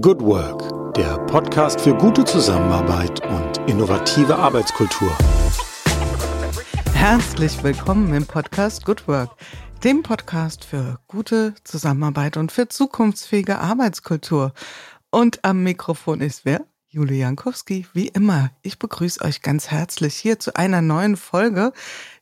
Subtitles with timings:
[0.00, 5.10] Good Work, der Podcast für gute Zusammenarbeit und innovative Arbeitskultur.
[6.92, 9.30] Herzlich willkommen im Podcast Good Work,
[9.82, 14.52] dem Podcast für gute Zusammenarbeit und für zukunftsfähige Arbeitskultur.
[15.10, 16.64] Und am Mikrofon ist wer?
[16.98, 18.50] Julie Jankowski, wie immer.
[18.62, 21.72] Ich begrüße euch ganz herzlich hier zu einer neuen Folge.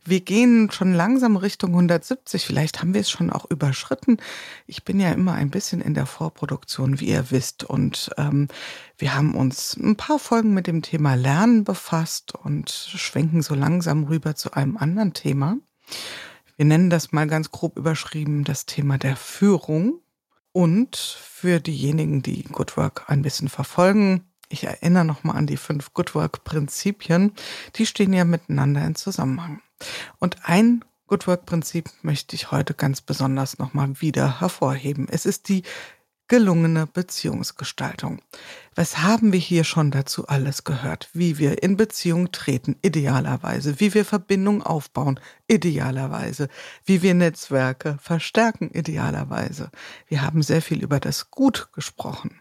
[0.04, 2.44] Wir gehen schon langsam Richtung 170.
[2.44, 4.18] Vielleicht haben wir es schon auch überschritten.
[4.66, 7.64] Ich bin ja immer ein bisschen in der Vorproduktion, wie ihr wisst.
[7.64, 8.48] Und ähm,
[8.98, 14.04] wir haben uns ein paar Folgen mit dem Thema Lernen befasst und schwenken so langsam
[14.04, 15.56] rüber zu einem anderen Thema.
[16.56, 20.00] Wir nennen das mal ganz grob überschrieben das Thema der Führung.
[20.52, 25.92] Und für diejenigen, die Good Work ein bisschen verfolgen, ich erinnere nochmal an die fünf
[25.94, 27.32] Good Work-Prinzipien.
[27.76, 29.60] Die stehen ja miteinander in Zusammenhang.
[30.18, 35.06] Und ein Good Work-Prinzip möchte ich heute ganz besonders nochmal wieder hervorheben.
[35.10, 35.62] Es ist die
[36.28, 38.20] gelungene Beziehungsgestaltung.
[38.74, 41.08] Was haben wir hier schon dazu alles gehört?
[41.12, 43.78] Wie wir in Beziehung treten, idealerweise.
[43.80, 46.48] Wie wir Verbindungen aufbauen, idealerweise.
[46.84, 49.70] Wie wir Netzwerke verstärken, idealerweise.
[50.08, 52.40] Wir haben sehr viel über das Gut gesprochen.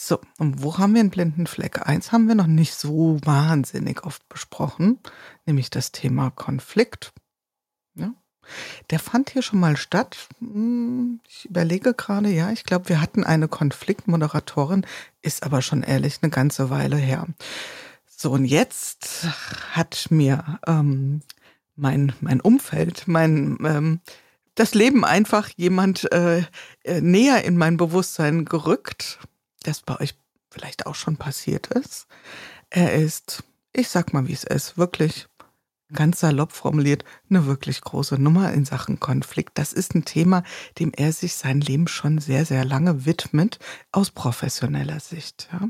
[0.00, 1.88] So, und wo haben wir einen blinden Fleck?
[1.88, 5.00] Eins haben wir noch nicht so wahnsinnig oft besprochen,
[5.44, 7.12] nämlich das Thema Konflikt.
[7.96, 8.12] Ja.
[8.90, 10.28] Der fand hier schon mal statt.
[10.38, 14.86] Hm, ich überlege gerade, ja, ich glaube, wir hatten eine Konfliktmoderatorin,
[15.20, 17.26] ist aber schon ehrlich eine ganze Weile her.
[18.06, 19.26] So, und jetzt
[19.72, 21.22] hat mir ähm,
[21.74, 24.00] mein, mein Umfeld, mein ähm,
[24.54, 26.44] das Leben einfach jemand äh,
[26.84, 29.18] äh näher in mein Bewusstsein gerückt
[29.62, 30.14] das bei euch
[30.50, 32.06] vielleicht auch schon passiert ist.
[32.70, 33.42] Er ist,
[33.72, 35.26] ich sag mal, wie es ist, wirklich
[35.92, 39.56] ganz salopp formuliert, eine wirklich große Nummer in Sachen Konflikt.
[39.56, 40.42] Das ist ein Thema,
[40.78, 43.58] dem er sich sein Leben schon sehr, sehr lange widmet,
[43.90, 45.48] aus professioneller Sicht.
[45.52, 45.68] Ja.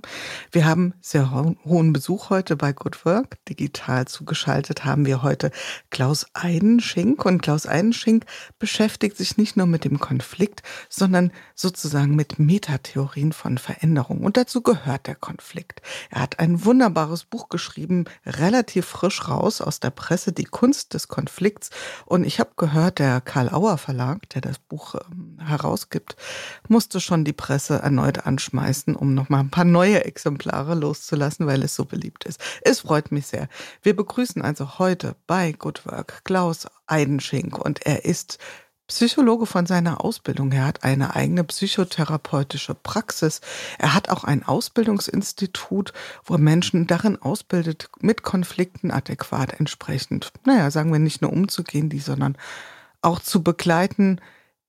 [0.50, 3.44] Wir haben sehr ho hohen Besuch heute bei Good Work.
[3.48, 5.52] Digital zugeschaltet haben wir heute
[5.90, 7.24] Klaus Eidenschink.
[7.24, 8.24] Und Klaus Eidenschink
[8.58, 14.22] beschäftigt sich nicht nur mit dem Konflikt, sondern sozusagen mit Metatheorien von Veränderung.
[14.24, 15.80] Und dazu gehört der Konflikt.
[16.10, 21.08] Er hat ein wunderbares Buch geschrieben, relativ frisch raus aus der Presse Die Kunst des
[21.08, 21.68] Konflikts.
[22.06, 26.16] Und ich habe gehört, der Karl Auer Verlag, der das Buch ähm, herausgibt,
[26.66, 31.74] musste schon die Presse erneut anschmeißen, um nochmal ein paar neue Exemplare loszulassen, weil es
[31.74, 32.40] so beliebt ist.
[32.62, 33.48] Es freut mich sehr.
[33.82, 38.38] Wir begrüßen also heute bei Good Work Klaus Eidenschink und er ist
[38.88, 40.50] Psychologe von seiner Ausbildung.
[40.50, 43.42] Er hat eine eigene psychotherapeutische Praxis.
[43.78, 45.92] Er hat auch ein Ausbildungsinstitut,
[46.24, 51.90] wo er Menschen darin ausbildet, mit Konflikten adäquat entsprechend, naja, sagen wir nicht nur umzugehen,
[51.90, 52.38] die, sondern
[53.02, 54.22] auch zu begleiten.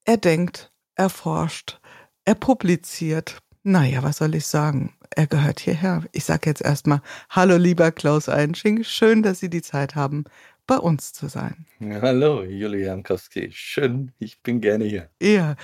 [0.04, 1.80] Er denkt, er forscht,
[2.26, 3.38] er publiziert.
[3.64, 4.96] Naja, was soll ich sagen?
[5.12, 6.04] Er gehört hierher.
[6.12, 8.84] Ich sage jetzt erstmal Hallo, lieber Klaus Einsching.
[8.84, 10.26] Schön, dass Sie die Zeit haben,
[10.70, 11.66] bei uns zu sein.
[11.82, 13.50] Hallo, Julian Kowski.
[13.52, 15.10] Schön, ich bin gerne hier.
[15.20, 15.56] Ja,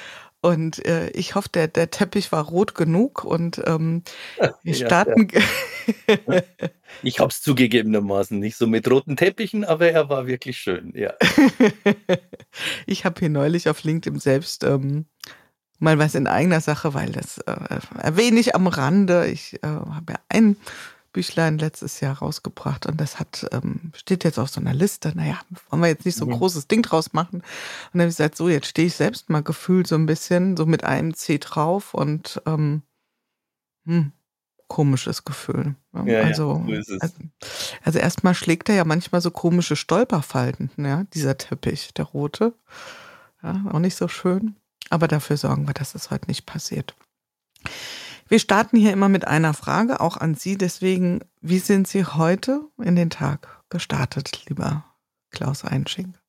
[0.41, 4.01] und äh, ich hoffe, der, der Teppich war rot genug und ähm,
[4.63, 5.27] wir starten.
[5.31, 6.41] Ja, ja.
[7.03, 11.13] ich habe es zugegebenermaßen nicht so mit roten Teppichen, aber er war wirklich schön, ja.
[12.87, 15.05] ich habe hier neulich auf LinkedIn selbst ähm,
[15.77, 19.27] mal was in eigener Sache, weil das äh, erwähne ich am Rande.
[19.27, 20.57] Ich äh, habe ja ein
[21.15, 25.13] Büchlein letztes Jahr rausgebracht und das hat, ähm, steht jetzt auf so einer Liste.
[25.15, 25.39] Naja,
[25.69, 26.39] wollen wir jetzt nicht so ein mhm.
[26.39, 27.35] großes Ding draus machen.
[27.35, 27.43] Und
[27.93, 30.65] dann habe ich gesagt, so, jetzt stehe ich selbst mal gefühlt so ein bisschen, so
[30.65, 32.81] mit einem C drauf und ähm,
[33.85, 34.11] hm,
[34.67, 35.75] komisches Gefühl.
[35.93, 37.15] Ja, also, ja, so also,
[37.81, 42.53] also erstmal schlägt er ja manchmal so komische Stolperfalten, ja, dieser Teppich, der rote.
[43.41, 44.57] Ja, auch nicht so schön.
[44.89, 46.93] Aber dafür sorgen wir, dass das heute nicht passiert.
[48.27, 50.57] Wir starten hier immer mit einer Frage, auch an Sie.
[50.57, 54.83] Deswegen, wie sind Sie heute in den Tag gestartet, lieber
[55.29, 56.19] Klaus Einschink?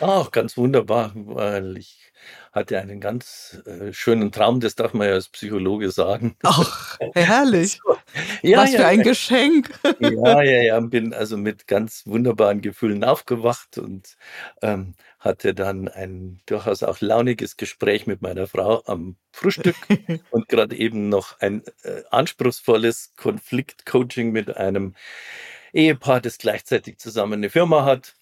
[0.00, 2.12] Ach, ganz wunderbar, weil ich
[2.52, 6.36] hatte einen ganz äh, schönen Traum, das darf man ja als Psychologe sagen.
[6.42, 7.80] Ach, herrlich.
[7.84, 7.96] so,
[8.42, 9.70] ja, Was für ein Geschenk.
[10.00, 14.16] ja, ja, ja, bin also mit ganz wunderbaren Gefühlen aufgewacht und
[14.62, 19.76] ähm, hatte dann ein durchaus auch launiges Gespräch mit meiner Frau am Frühstück
[20.30, 24.94] und gerade eben noch ein äh, anspruchsvolles Konfliktcoaching mit einem
[25.72, 28.16] Ehepaar, das gleichzeitig zusammen eine Firma hat.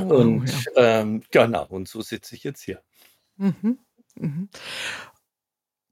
[0.00, 1.00] Oh, und ja.
[1.00, 2.82] ähm, genau, und so sitze ich jetzt hier.
[3.36, 3.78] Mhm,
[4.16, 4.48] mhm.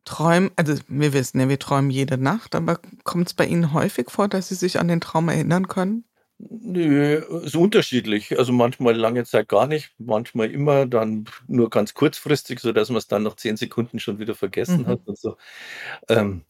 [0.04, 4.10] Träumen, also wir wissen ja, wir träumen jede Nacht, aber kommt es bei Ihnen häufig
[4.10, 6.04] vor, dass Sie sich an den Traum erinnern können?
[6.38, 7.14] Nö,
[7.44, 8.38] ist unterschiedlich.
[8.38, 13.08] Also manchmal lange Zeit gar nicht, manchmal immer, dann nur ganz kurzfristig, sodass man es
[13.08, 14.86] dann nach zehn Sekunden schon wieder vergessen mhm.
[14.86, 15.38] hat und so.
[16.08, 16.42] Ähm,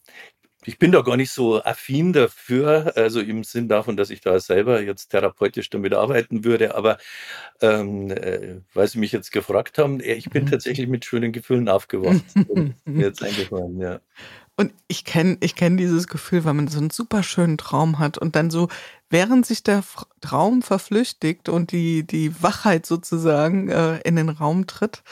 [0.67, 4.39] ich bin da gar nicht so affin dafür, also im Sinn davon, dass ich da
[4.41, 6.99] selber jetzt therapeutisch damit arbeiten würde, aber
[7.61, 10.51] ähm, äh, weil Sie mich jetzt gefragt haben, ich bin mhm.
[10.51, 12.25] tatsächlich mit schönen Gefühlen aufgewacht.
[12.85, 14.01] mir jetzt eingefallen, ja.
[14.59, 18.17] Und ich kenne ich kenn dieses Gefühl, weil man so einen super schönen Traum hat
[18.17, 18.69] und dann so,
[19.08, 19.85] während sich der
[20.20, 25.03] Traum verflüchtigt und die, die Wachheit sozusagen äh, in den Raum tritt,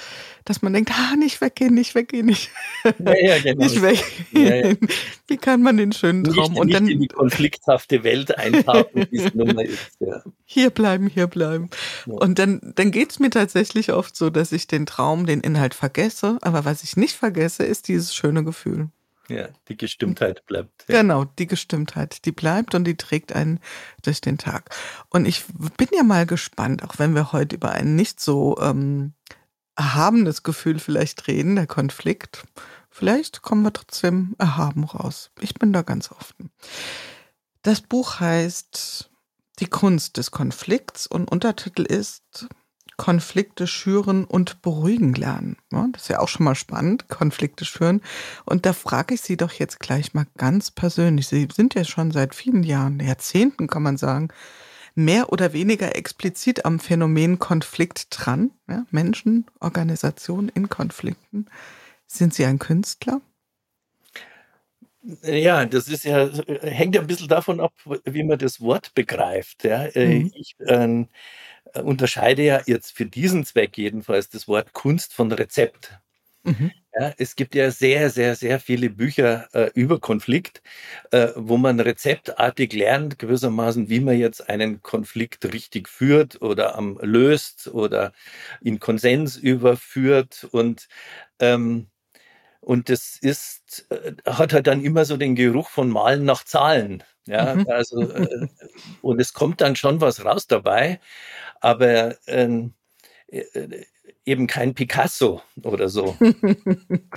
[0.45, 2.51] dass man denkt, ah, nicht weggehen, nicht weggehen, nicht,
[2.85, 3.63] ja, ja, genau.
[3.63, 4.79] nicht weggehen.
[4.81, 4.89] Ja,
[5.29, 9.07] Wie kann man den schönen Traum nicht, und nicht dann in die konflikthafte Welt eintauchen,
[9.11, 9.99] wie es nun mal ist.
[10.45, 11.71] Hier bleiben, hier bleiben.
[12.07, 16.39] Und dann, dann geht's mir tatsächlich oft so, dass ich den Traum, den Inhalt vergesse,
[16.43, 18.89] aber was ich nicht vergesse, ist dieses schöne Gefühl.
[19.29, 20.85] Ja, die Gestimmtheit bleibt.
[20.89, 21.01] Ja.
[21.01, 23.61] Genau, die Gestimmtheit, die bleibt und die trägt einen
[24.03, 24.75] durch den Tag.
[25.09, 25.45] Und ich
[25.77, 29.15] bin ja mal gespannt, auch wenn wir heute über ein nicht so ähm,
[29.77, 32.45] erhabenes Gefühl vielleicht reden, der Konflikt.
[32.91, 35.31] Vielleicht kommen wir trotzdem erhaben raus.
[35.41, 36.51] Ich bin da ganz offen.
[37.63, 39.11] Das Buch heißt
[39.59, 42.47] Die Kunst des Konflikts und Untertitel ist
[42.97, 45.57] Konflikte schüren und beruhigen lernen.
[45.71, 48.01] Das ist ja auch schon mal spannend, Konflikte schüren.
[48.45, 51.27] Und da frage ich Sie doch jetzt gleich mal ganz persönlich.
[51.29, 54.29] Sie sind ja schon seit vielen Jahren, Jahrzehnten kann man sagen,
[54.95, 58.53] mehr oder weniger explizit am Phänomen Konflikt dran.
[58.69, 61.47] Ja, Menschen, Organisationen in Konflikten.
[62.07, 63.21] Sind Sie ein Künstler?
[65.23, 66.31] Ja, das ist ja,
[66.63, 67.75] hängt ja ein bisschen davon ab,
[68.05, 69.65] wie man das Wort begreift.
[69.65, 69.85] Ja.
[69.85, 70.33] Äh, mhm.
[70.35, 71.05] Ich, äh,
[71.81, 75.99] unterscheide ja jetzt für diesen Zweck jedenfalls das Wort Kunst von Rezept.
[76.45, 76.71] Mhm.
[76.97, 80.63] Ja, es gibt ja sehr, sehr, sehr viele Bücher äh, über Konflikt,
[81.11, 86.99] äh, wo man rezeptartig lernt, gewissermaßen, wie man jetzt einen Konflikt richtig führt oder am
[87.03, 88.13] löst oder
[88.61, 90.87] in Konsens überführt und
[91.41, 91.89] ähm,
[92.65, 97.03] und das ist, äh, hat halt dann immer so den Geruch von Malen nach Zahlen.
[97.27, 97.67] Ja, mhm.
[97.69, 98.49] also, äh,
[99.03, 101.01] und es kommt dann schon was raus dabei
[101.65, 102.75] aber ähm,
[103.29, 103.85] äh,
[104.27, 106.15] eben kein Picasso oder so.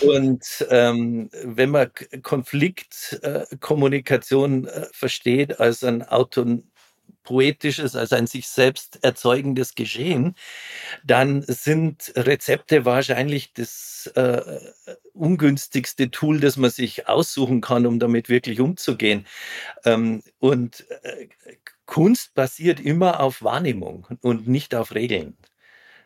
[0.02, 1.92] und ähm, wenn man
[2.24, 6.72] Konfliktkommunikation äh, äh, versteht als ein Auton
[7.28, 10.34] poetisches, als ein sich selbst erzeugendes Geschehen,
[11.04, 14.42] dann sind Rezepte wahrscheinlich das äh,
[15.12, 19.26] ungünstigste Tool, das man sich aussuchen kann, um damit wirklich umzugehen.
[19.84, 21.28] Ähm, und äh,
[21.86, 25.36] Kunst basiert immer auf Wahrnehmung und nicht auf Regeln.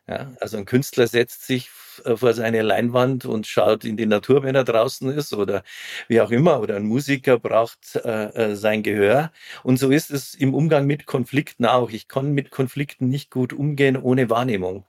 [0.07, 1.69] Ja, also ein Künstler setzt sich
[2.05, 5.63] äh, vor seine Leinwand und schaut in die Natur, wenn er draußen ist oder
[6.07, 6.59] wie auch immer.
[6.59, 9.31] Oder ein Musiker braucht äh, äh, sein Gehör.
[9.63, 11.91] Und so ist es im Umgang mit Konflikten auch.
[11.91, 14.85] Ich kann mit Konflikten nicht gut umgehen ohne Wahrnehmung.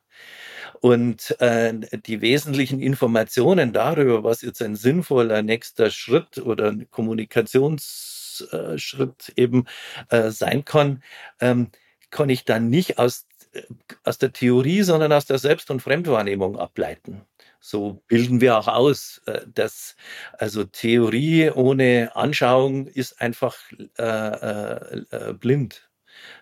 [0.81, 1.75] Und äh,
[2.07, 9.67] die wesentlichen Informationen darüber, was jetzt ein sinnvoller nächster Schritt oder Kommunikations Schritt eben
[10.09, 11.03] äh, sein kann,
[11.41, 11.71] ähm,
[12.11, 13.32] kann ich dann nicht aus, äh,
[14.05, 17.23] aus der Theorie, sondern aus der Selbst- und Fremdwahrnehmung ableiten.
[17.61, 19.97] So bilden wir auch aus, äh, dass
[20.39, 23.57] also Theorie ohne Anschauung ist einfach
[23.99, 25.89] äh, äh, äh blind.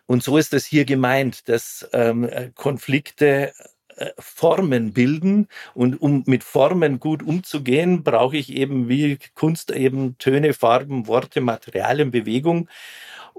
[0.06, 3.52] Und so ist es hier gemeint, dass ähm, Konflikte
[4.00, 5.46] äh, Formen bilden.
[5.74, 11.40] Und um mit Formen gut umzugehen, brauche ich eben wie Kunst eben Töne, Farben, Worte,
[11.40, 12.68] Materialien, Bewegung.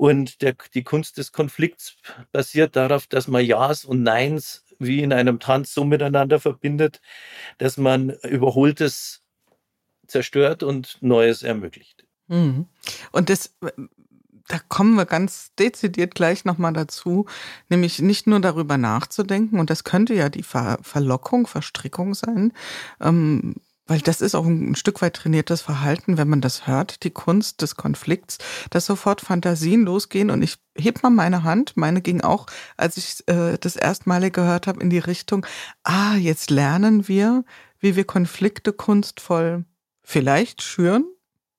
[0.02, 1.96] Und der, die Kunst des Konflikts
[2.32, 7.02] basiert darauf, dass man Ja's und Neins wie in einem Tanz so miteinander verbindet,
[7.60, 9.22] dass man Überholtes
[10.08, 12.08] zerstört und Neues ermöglicht.
[12.30, 12.66] Mhm.
[13.12, 13.56] Und das
[14.48, 17.28] da kommen wir ganz dezidiert gleich nochmal dazu,
[17.70, 22.54] nämlich nicht nur darüber nachzudenken, und das könnte ja die Ver Verlockung, Verstrickung sein,
[23.00, 23.54] ähm,
[23.92, 27.62] weil das ist auch ein Stück weit trainiertes Verhalten, wenn man das hört, die Kunst
[27.62, 28.38] des Konflikts,
[28.70, 30.32] dass sofort Fantasien losgehen.
[30.32, 32.46] Und ich heb mal meine Hand, meine ging auch,
[32.78, 35.46] als ich äh, das erstmalige gehört habe, in die Richtung,
[35.84, 37.44] ah, jetzt lernen wir,
[37.82, 39.66] wie wir Konflikte kunstvoll
[40.04, 41.04] vielleicht schüren,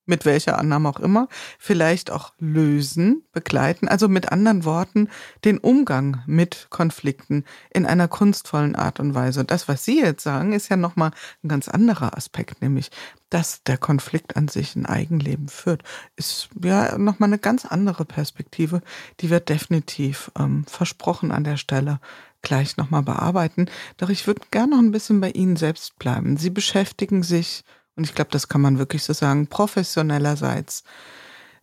[0.05, 5.09] mit welcher Annahme auch immer, vielleicht auch lösen, begleiten, also mit anderen Worten
[5.45, 9.45] den Umgang mit Konflikten in einer kunstvollen Art und Weise.
[9.45, 11.11] Das, was Sie jetzt sagen, ist ja nochmal
[11.43, 12.91] ein ganz anderer Aspekt, nämlich,
[13.29, 15.83] dass der Konflikt an sich ein Eigenleben führt,
[16.15, 18.81] ist ja nochmal eine ganz andere Perspektive,
[19.21, 21.99] die wird definitiv ähm, versprochen an der Stelle
[22.43, 23.69] gleich nochmal bearbeiten.
[23.97, 26.37] Doch ich würde gerne noch ein bisschen bei Ihnen selbst bleiben.
[26.37, 27.63] Sie beschäftigen sich
[27.95, 30.83] und ich glaube, das kann man wirklich so sagen, professionellerseits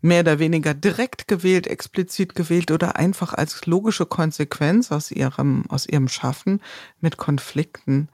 [0.01, 5.87] mehr oder weniger direkt gewählt, explizit gewählt oder einfach als logische Konsequenz aus ihrem, aus
[5.87, 6.61] ihrem Schaffen
[7.01, 8.09] mit Konflikten.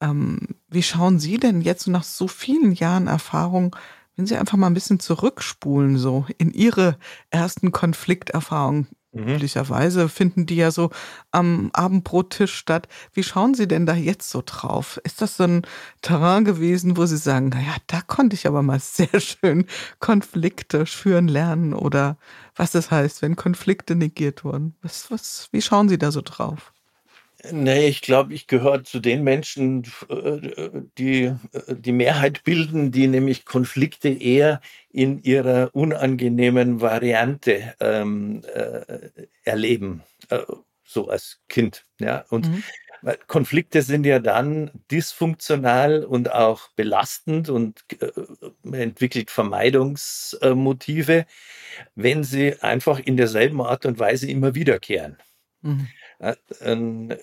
[0.00, 3.76] Ähm, wie schauen Sie denn jetzt nach so vielen Jahren Erfahrung,
[4.16, 6.96] wenn Sie einfach mal ein bisschen zurückspulen, so in Ihre
[7.30, 9.36] ersten Konflikterfahrungen, Mhm.
[9.36, 10.90] Üblicherweise finden die ja so
[11.30, 12.88] am Abendbrottisch statt.
[13.12, 15.00] Wie schauen Sie denn da jetzt so drauf?
[15.04, 15.62] Ist das so ein
[16.02, 19.66] Terrain gewesen, wo Sie sagen, naja, da konnte ich aber mal sehr schön
[19.98, 22.18] Konflikte führen lernen oder
[22.54, 24.76] was das heißt, wenn Konflikte negiert wurden?
[24.82, 26.72] Was, was, wie schauen Sie da so drauf?
[27.52, 29.84] Nee, ich glaube, ich gehöre zu den Menschen,
[30.98, 31.32] die
[31.68, 38.98] die Mehrheit bilden, die nämlich Konflikte eher in ihrer unangenehmen Variante ähm, äh,
[39.44, 40.40] erleben, äh,
[40.82, 41.84] so als Kind.
[42.00, 42.24] Ja?
[42.28, 42.64] Und mhm.
[43.28, 48.10] Konflikte sind ja dann dysfunktional und auch belastend und äh,
[48.64, 51.24] man entwickelt Vermeidungsmotive,
[51.94, 55.18] wenn sie einfach in derselben Art und Weise immer wiederkehren.
[55.62, 55.88] Mhm.
[56.18, 57.16] Äh, äh,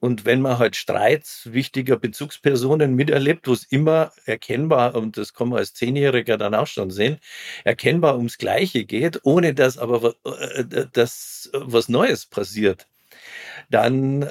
[0.00, 5.48] und wenn man halt Streit wichtiger Bezugspersonen miterlebt, wo es immer erkennbar, und das kann
[5.48, 7.18] man als Zehnjähriger dann auch schon sehen,
[7.64, 12.86] erkennbar ums Gleiche geht, ohne dass aber äh, dass was Neues passiert,
[13.70, 14.22] dann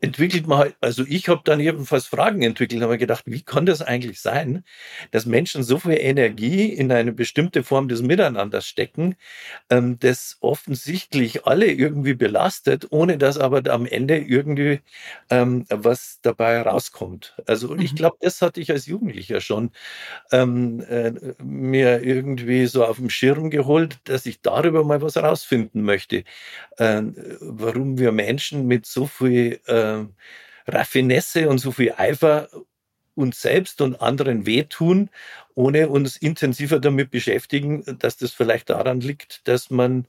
[0.00, 3.82] entwickelt man halt, also ich habe dann jedenfalls Fragen entwickelt, habe gedacht, wie kann das
[3.82, 4.64] eigentlich sein,
[5.10, 9.16] dass Menschen so viel Energie in eine bestimmte Form des Miteinanders stecken,
[9.70, 14.80] ähm, das offensichtlich alle irgendwie belastet, ohne dass aber am Ende irgendwie
[15.30, 17.34] ähm, was dabei rauskommt.
[17.46, 17.80] Also mhm.
[17.80, 19.70] ich glaube, das hatte ich als Jugendlicher schon
[20.32, 25.82] ähm, äh, mir irgendwie so auf dem Schirm geholt, dass ich darüber mal was rausfinden
[25.82, 26.24] möchte,
[26.78, 27.02] äh,
[27.40, 30.04] warum wir Menschen mit so viel äh,
[30.66, 32.48] Raffinesse und so viel Eifer
[33.14, 35.10] uns selbst und anderen wehtun,
[35.54, 40.06] ohne uns intensiver damit beschäftigen, dass das vielleicht daran liegt, dass man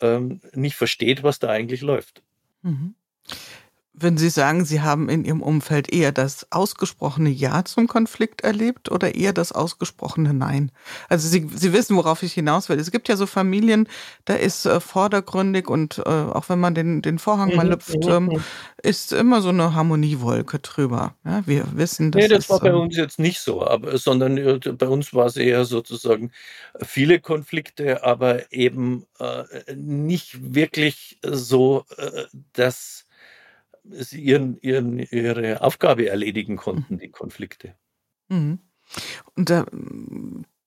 [0.00, 2.22] ähm, nicht versteht, was da eigentlich läuft.
[2.62, 2.94] Mhm.
[3.98, 8.90] Wenn Sie sagen, Sie haben in Ihrem Umfeld eher das ausgesprochene Ja zum Konflikt erlebt
[8.90, 10.70] oder eher das ausgesprochene Nein?
[11.08, 12.78] Also Sie, Sie wissen, worauf ich hinaus will.
[12.78, 13.88] Es gibt ja so Familien,
[14.26, 18.04] da ist äh, vordergründig und äh, auch wenn man den, den Vorhang mhm, mal lüpft,
[18.04, 18.44] mhm, ähm, mhm.
[18.82, 21.14] ist immer so eine Harmoniewolke drüber.
[21.24, 24.36] Ja, wir wissen, das Nee, das war bei ähm, uns jetzt nicht so, aber, sondern
[24.36, 26.32] äh, bei uns war es eher sozusagen
[26.82, 33.05] viele Konflikte, aber eben äh, nicht wirklich so, äh, dass
[33.90, 36.98] sie ihren, ihren, ihre Aufgabe erledigen konnten, mhm.
[36.98, 37.74] die Konflikte.
[38.28, 38.58] Mhm.
[39.34, 39.66] Und da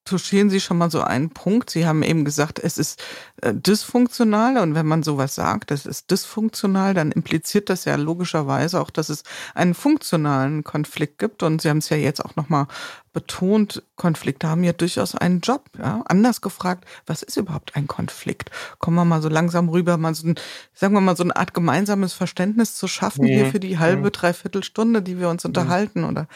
[0.10, 1.70] touchieren Sie schon mal so einen Punkt.
[1.70, 3.02] Sie haben eben gesagt, es ist
[3.42, 8.82] äh, dysfunktional und wenn man sowas sagt, es ist dysfunktional, dann impliziert das ja logischerweise
[8.82, 9.24] auch, dass es
[9.54, 12.66] einen funktionalen Konflikt gibt und Sie haben es ja jetzt auch nochmal
[13.14, 15.66] betont, Konflikte haben ja durchaus einen Job.
[15.78, 16.04] Ja?
[16.08, 18.52] Anders gefragt, was ist überhaupt ein Konflikt?
[18.80, 20.36] Kommen wir mal so langsam rüber, mal so ein,
[20.74, 23.30] sagen wir mal, so eine Art gemeinsames Verständnis zu schaffen mhm.
[23.30, 24.12] hier für die halbe, mhm.
[24.12, 25.50] dreiviertel Stunde, die wir uns mhm.
[25.50, 26.28] unterhalten oder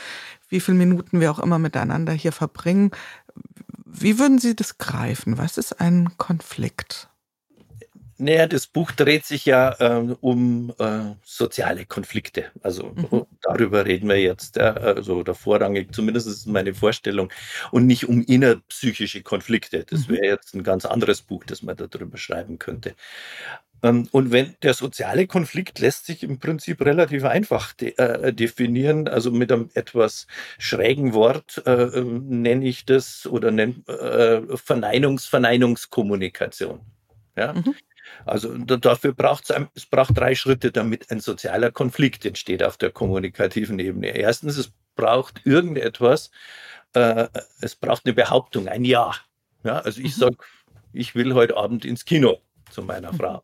[0.50, 2.92] wie viele Minuten wir auch immer miteinander hier verbringen.
[3.94, 5.38] Wie würden Sie das greifen?
[5.38, 7.10] Was ist ein Konflikt?
[8.18, 12.46] Naja, das Buch dreht sich ja äh, um äh, soziale Konflikte.
[12.62, 13.26] Also mhm.
[13.42, 14.56] darüber reden wir jetzt.
[14.56, 17.32] Ja, also der vorrangig, zumindest ist meine Vorstellung,
[17.72, 19.86] und nicht um innerpsychische Konflikte.
[19.90, 20.14] Das mhm.
[20.14, 22.96] wäre jetzt ein ganz anderes Buch, das man darüber schreiben könnte.
[23.84, 29.08] Ähm, und wenn der soziale Konflikt lässt sich im Prinzip relativ einfach de äh, definieren,
[29.08, 30.26] also mit einem etwas
[30.58, 36.80] schrägen Wort äh, ähm, nenne ich das oder nenne äh, Verneinungs Verneinungskommunikation.
[37.36, 37.54] Ja?
[37.54, 37.76] Mhm.
[38.26, 42.92] Also dafür braucht es, es braucht drei Schritte, damit ein sozialer Konflikt entsteht auf der
[42.92, 44.16] kommunikativen Ebene.
[44.16, 46.32] Erstens, es braucht irgendetwas,
[46.94, 47.28] äh,
[47.60, 49.14] es braucht eine Behauptung, ein Ja.
[49.64, 50.22] ja also ich mhm.
[50.22, 50.38] sage,
[50.94, 53.18] ich will heute Abend ins Kino zu meiner mhm.
[53.18, 53.44] Frau.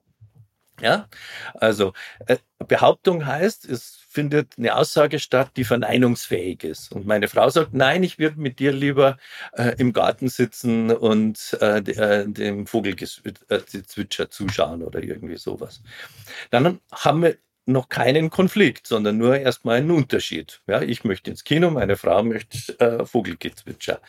[0.81, 1.07] Ja,
[1.55, 1.93] also
[2.27, 6.91] äh, Behauptung heißt, es findet eine Aussage statt, die verneinungsfähig ist.
[6.91, 9.17] Und meine Frau sagt, nein, ich würde mit dir lieber
[9.53, 15.81] äh, im Garten sitzen und äh, äh dem Vogelgezwitscher äh, zuschauen oder irgendwie sowas.
[16.49, 20.61] Dann haben wir noch keinen Konflikt, sondern nur erstmal einen Unterschied.
[20.67, 24.01] Ja, ich möchte ins Kino, meine Frau möchte äh, Vogelgezwitscher.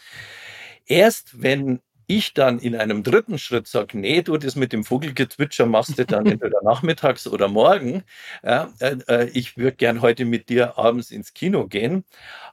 [0.87, 1.81] Erst wenn
[2.17, 6.05] ich dann in einem dritten Schritt sage, nee, du, das mit dem Vogelgezwitscher machst du
[6.05, 8.03] dann entweder nachmittags oder morgen,
[8.43, 12.05] äh, äh, ich würde gern heute mit dir abends ins Kino gehen,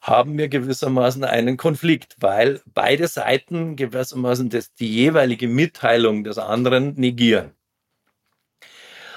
[0.02, 6.94] haben wir gewissermaßen einen Konflikt, weil beide Seiten gewissermaßen das, die jeweilige Mitteilung des anderen
[6.96, 7.52] negieren.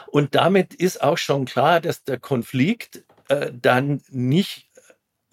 [0.07, 4.71] Und damit ist auch schon klar, dass der Konflikt äh, dann nicht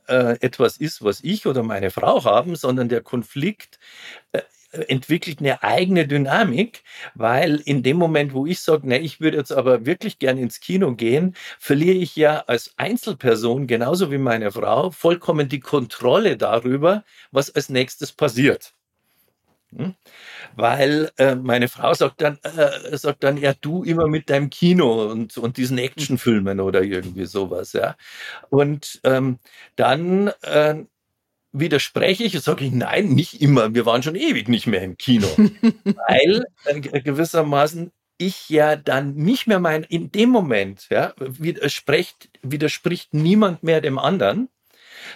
[0.08, 3.80] äh, etwas ist, was ich oder meine Frau haben, sondern der Konflikt
[4.32, 6.83] äh, entwickelt eine eigene Dynamik,
[7.15, 10.59] weil in dem Moment, wo ich sage, ne, ich würde jetzt aber wirklich gern ins
[10.59, 17.03] Kino gehen, verliere ich ja als Einzelperson genauso wie meine Frau vollkommen die Kontrolle darüber,
[17.31, 18.74] was als nächstes passiert.
[19.75, 19.95] Hm?
[20.55, 25.12] Weil äh, meine Frau sagt dann, äh, sagt dann, ja, du immer mit deinem Kino
[25.12, 27.95] und, und diesen Actionfilmen oder irgendwie sowas, ja.
[28.50, 29.39] Und ähm,
[29.75, 30.86] dann äh,
[31.60, 33.74] widerspreche ich und sage ich, nein, nicht immer.
[33.74, 35.28] Wir waren schon ewig nicht mehr im Kino.
[36.08, 43.14] weil äh, gewissermaßen ich ja dann nicht mehr mein, in dem Moment, ja, widerspricht, widerspricht
[43.14, 44.50] niemand mehr dem anderen,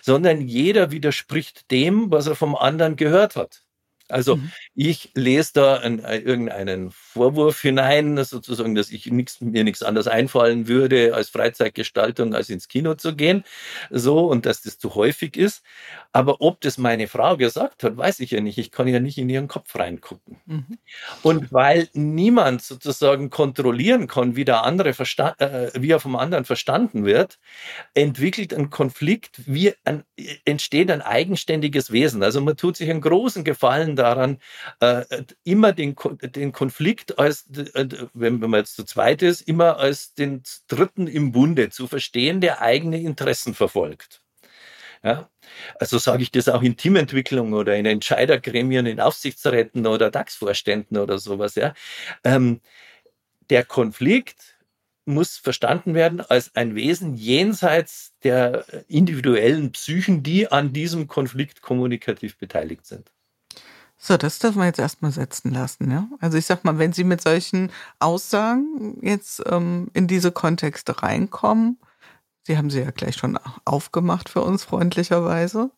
[0.02, 3.64] sondern jeder widerspricht dem, was er vom anderen gehört hat.
[4.08, 4.52] Also mhm.
[4.76, 10.08] ich lese da ein, äh, irgendeinen Vorwurf hinein, sozusagen, dass ich nix, mir nichts anderes
[10.08, 13.44] einfallen würde als Freizeitgestaltung, als ins Kino zu gehen.
[13.90, 15.64] So, und dass das zu häufig ist.
[16.14, 18.58] Aber ob das meine Frau gesagt hat, weiß ich ja nicht.
[18.58, 20.38] Ich kann ja nicht in ihren Kopf reingucken.
[20.46, 20.78] Mhm.
[21.22, 27.06] Und weil niemand sozusagen kontrollieren kann, wie der andere äh, wie er vom anderen verstanden
[27.06, 27.40] wird,
[27.94, 30.04] entwickelt ein Konflikt, wie ein,
[30.46, 32.24] entsteht ein eigenständiges Wesen.
[32.24, 34.40] Also man tut sich einen großen Gefallen daran,
[34.80, 35.04] äh,
[35.44, 40.44] immer den, den Konflikt als, äh, wenn, man jetzt zu zweit ist, immer als den
[40.68, 44.22] Dritten im Bunde zu verstehen, der eigene Interessen verfolgt.
[45.04, 45.30] Ja?
[45.80, 51.18] Also sage ich das auch in Teamentwicklung oder in Entscheidergremien, in Aufsichtsräten oder DAX-Vorständen oder
[51.18, 51.56] sowas.
[51.56, 51.74] Ja?
[52.24, 52.62] Ähm,
[53.50, 54.58] der Konflikt
[55.06, 62.38] muss verstanden werden als ein Wesen jenseits der individuellen Psychen, die an diesem Konflikt kommunikativ
[62.38, 63.12] beteiligt sind.
[64.04, 65.92] So, das dürfen wir jetzt erstmal setzen lassen.
[65.92, 66.08] Ja?
[66.20, 71.78] Also ich sag mal, wenn Sie mit solchen Aussagen jetzt ähm, in diese Kontexte reinkommen,
[72.44, 75.70] Sie haben sie ja gleich schon aufgemacht für uns freundlicherweise.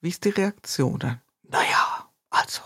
[0.00, 1.20] Wie ist die Reaktion dann?
[1.42, 2.62] Naja, also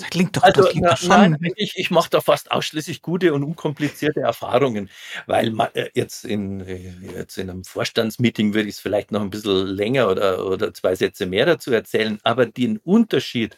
[0.00, 1.08] das klingt doch, also, das klingt na, schon.
[1.08, 4.90] Nein, ich, ich mache da fast ausschließlich gute und unkomplizierte Erfahrungen,
[5.26, 9.20] weil man, äh, jetzt, in, äh, jetzt in einem Vorstandsmeeting würde ich es vielleicht noch
[9.20, 13.56] ein bisschen länger oder, oder zwei Sätze mehr dazu erzählen, aber den Unterschied,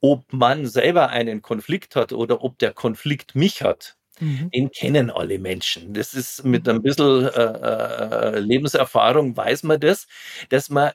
[0.00, 4.50] ob man selber einen Konflikt hat oder ob der Konflikt mich hat, Mhm.
[4.50, 5.94] Den kennen alle Menschen.
[5.94, 10.06] Das ist mit ein bisschen äh, äh, Lebenserfahrung weiß man das,
[10.50, 10.92] dass man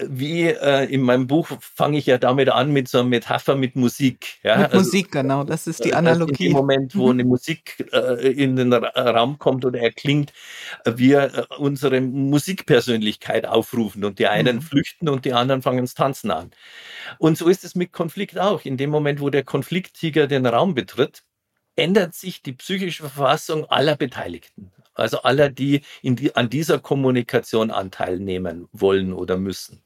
[0.00, 3.74] wie äh, in meinem Buch fange ich ja damit an mit so einer Metapher mit
[3.74, 4.38] Musik.
[4.44, 4.58] Ja?
[4.58, 6.46] Mit also, Musik, genau, das ist die Analogie.
[6.46, 7.10] In dem Moment, wo mhm.
[7.10, 10.32] eine Musik äh, in den Raum kommt oder erklingt,
[10.84, 14.62] wir äh, unsere Musikpersönlichkeit aufrufen und die einen mhm.
[14.62, 16.52] flüchten und die anderen fangen das Tanzen an.
[17.18, 18.64] Und so ist es mit Konflikt auch.
[18.64, 21.24] In dem Moment, wo der Konflikttiger den Raum betritt,
[21.78, 24.72] ändert sich die psychische Verfassung aller Beteiligten.
[24.94, 29.82] Also aller, die, die an dieser Kommunikation Anteil nehmen wollen oder müssen.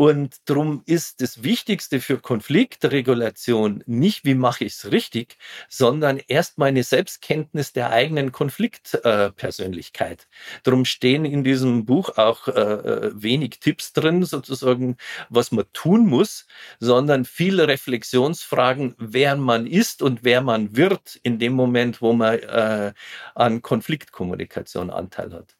[0.00, 5.36] Und darum ist das Wichtigste für Konfliktregulation nicht, wie mache ich es richtig,
[5.68, 10.22] sondern erstmal eine Selbstkenntnis der eigenen Konfliktpersönlichkeit.
[10.22, 14.96] Äh, darum stehen in diesem Buch auch äh, äh, wenig Tipps drin, sozusagen,
[15.28, 16.46] was man tun muss,
[16.78, 22.38] sondern viele Reflexionsfragen, wer man ist und wer man wird in dem Moment, wo man
[22.38, 22.94] äh,
[23.34, 25.58] an Konfliktkommunikation Anteil hat.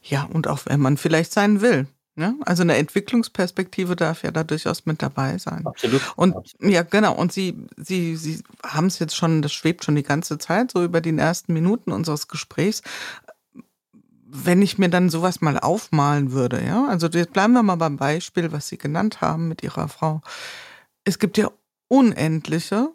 [0.00, 1.86] Ja, und auch wenn man vielleicht sein will.
[2.18, 5.64] Ja, also eine Entwicklungsperspektive darf ja da durchaus mit dabei sein.
[5.64, 6.02] Absolut.
[6.16, 6.72] Und absolut.
[6.72, 7.14] ja, genau.
[7.14, 10.82] Und Sie, Sie, Sie haben es jetzt schon, das schwebt schon die ganze Zeit so
[10.82, 12.82] über die ersten Minuten unseres Gesprächs.
[14.26, 17.96] Wenn ich mir dann sowas mal aufmalen würde, ja, also jetzt bleiben wir mal beim
[17.96, 20.20] Beispiel, was Sie genannt haben mit Ihrer Frau.
[21.04, 21.52] Es gibt ja
[21.86, 22.88] unendliche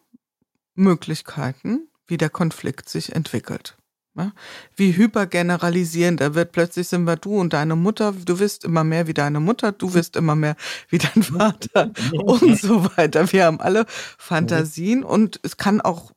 [0.75, 3.77] Möglichkeiten, wie der Konflikt sich entwickelt.
[4.15, 4.31] Ja?
[4.75, 9.07] Wie hypergeneralisieren, da wird plötzlich sind wir du und deine Mutter, du wirst immer mehr
[9.07, 10.55] wie deine Mutter, du wirst immer mehr
[10.89, 13.31] wie dein Vater und so weiter.
[13.31, 16.11] Wir haben alle Fantasien und es kann auch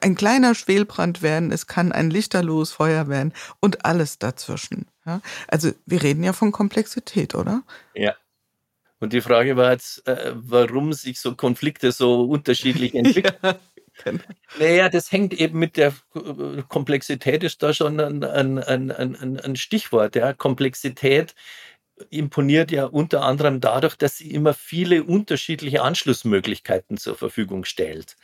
[0.00, 4.86] ein kleiner Schwelbrand werden, es kann ein lichterloses Feuer werden und alles dazwischen.
[5.48, 7.62] Also wir reden ja von Komplexität, oder?
[7.94, 8.14] Ja.
[9.00, 13.34] Und die Frage war jetzt, äh, warum sich so Konflikte so unterschiedlich entwickeln.
[13.42, 13.58] ja.
[14.58, 15.92] Naja, das hängt eben mit der
[16.68, 20.16] Komplexität, ist da schon ein, ein, ein, ein, ein Stichwort.
[20.16, 20.32] Ja.
[20.32, 21.34] Komplexität
[22.10, 28.16] imponiert ja unter anderem dadurch, dass sie immer viele unterschiedliche Anschlussmöglichkeiten zur Verfügung stellt.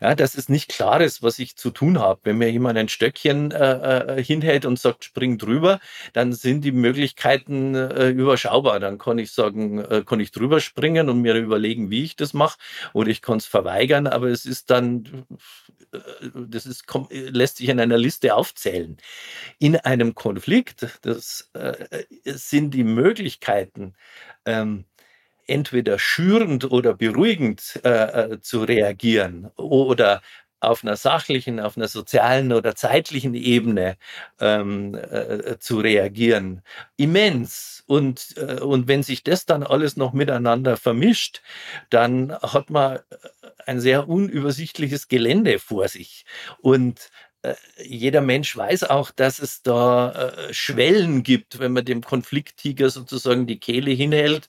[0.00, 2.20] Ja, dass es nicht klar ist, was ich zu tun habe.
[2.24, 5.80] Wenn mir jemand ein Stöckchen äh, äh, hinhält und sagt, spring drüber,
[6.12, 8.80] dann sind die Möglichkeiten äh, überschaubar.
[8.80, 12.34] Dann kann ich sagen, äh, kann ich drüber springen und mir überlegen, wie ich das
[12.34, 12.58] mache,
[12.92, 15.26] oder ich kann es verweigern, aber es ist dann,
[16.34, 18.96] das ist, lässt sich in einer Liste aufzählen.
[19.58, 23.94] In einem Konflikt, das äh, sind die Möglichkeiten,
[24.44, 24.84] ähm,
[25.46, 30.22] entweder schürend oder beruhigend äh, äh zu reagieren oder
[30.60, 33.96] auf einer sachlichen, auf einer sozialen oder zeitlichen Ebene
[34.40, 36.62] ähm, äh, zu reagieren.
[36.96, 37.84] Immens.
[37.86, 41.42] Und, äh, und wenn sich das dann alles noch miteinander vermischt,
[41.90, 43.00] dann hat man äh,
[43.66, 46.24] ein sehr unübersichtliches Gelände vor sich.
[46.60, 47.27] Und äh,
[47.84, 53.46] jeder Mensch weiß auch, dass es da äh, Schwellen gibt, wenn man dem Konflikttiger sozusagen
[53.46, 54.48] die Kehle hinhält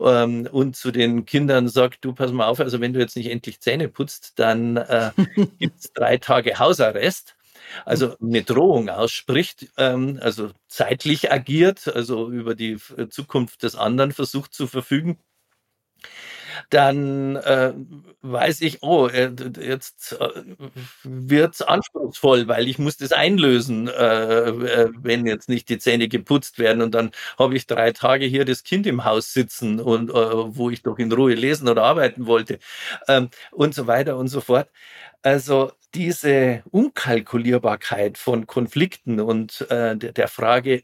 [0.00, 3.30] ähm, und zu den Kindern sagt, du pass mal auf, also wenn du jetzt nicht
[3.30, 5.10] endlich Zähne putzt, dann äh,
[5.58, 7.34] gibt es drei Tage Hausarrest.
[7.84, 12.78] Also eine Drohung ausspricht, ähm, also zeitlich agiert, also über die
[13.10, 15.18] Zukunft des anderen versucht zu verfügen
[16.70, 17.72] dann äh,
[18.22, 20.28] weiß ich, oh, äh, jetzt äh,
[21.04, 23.92] wird's anspruchsvoll, weil ich muss das einlösen, äh,
[24.48, 28.44] äh, wenn jetzt nicht die Zähne geputzt werden und dann habe ich drei Tage hier
[28.44, 32.26] das Kind im Haus sitzen und äh, wo ich doch in Ruhe lesen oder arbeiten
[32.26, 32.58] wollte
[33.08, 34.68] ähm, und so weiter und so fort.
[35.22, 40.82] Also diese Unkalkulierbarkeit von Konflikten und äh, der, der, Frage,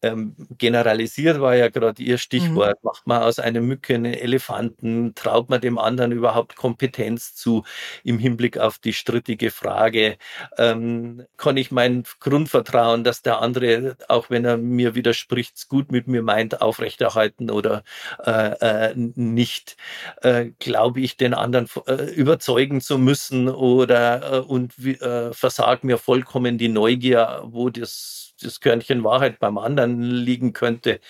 [0.00, 2.18] ähm, generalisiert war ja gerade Ihr mhm.
[2.18, 2.88] Stichwort, mhm.
[2.88, 7.64] macht man aus einem Mücke einen Elefanten, traut man dem anderen überhaupt Kompetenz zu
[8.02, 10.16] im Hinblick auf die strittige Frage,
[10.56, 16.06] ähm, kann ich mein Grundvertrauen, dass der andere, auch wenn er mir widerspricht, gut mit
[16.08, 17.84] mir meint, aufrechterhalten oder
[18.24, 19.76] äh, äh, nicht,
[20.22, 25.98] äh, glaube ich, den anderen äh, überzeugen zu müssen oder äh, und äh, versagt mir
[25.98, 31.00] vollkommen die Neugier, wo das das Körnchen Wahrheit beim anderen liegen könnte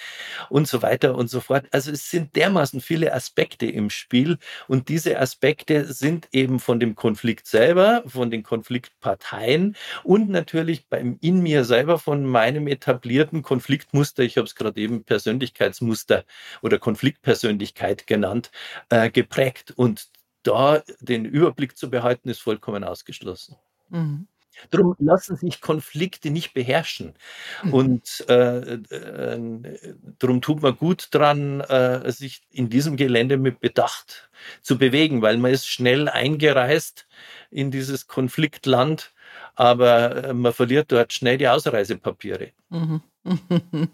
[0.49, 1.67] und so weiter und so fort.
[1.71, 6.95] Also es sind dermaßen viele Aspekte im Spiel und diese Aspekte sind eben von dem
[6.95, 14.23] Konflikt selber, von den Konfliktparteien und natürlich beim in mir selber von meinem etablierten Konfliktmuster,
[14.23, 16.25] ich habe es gerade eben Persönlichkeitsmuster
[16.63, 18.51] oder Konfliktpersönlichkeit genannt,
[18.91, 20.09] äh, geprägt und
[20.47, 23.57] da den Überblick zu behalten, ist vollkommen ausgeschlossen.
[23.91, 24.27] Mhm.
[24.71, 27.15] Darum lassen sich Konflikte nicht beherrschen.
[27.63, 27.75] Mhm.
[27.75, 29.79] Und äh, äh,
[30.19, 34.31] darum tut man gut dran, äh, sich in diesem Gelände mit Bedacht
[34.63, 37.07] zu bewegen, weil man ist schnell eingereist
[37.51, 39.13] in dieses Konfliktland,
[39.55, 42.53] aber äh, man verliert dort schnell die Ausreisepapiere.
[42.71, 43.03] Mhm.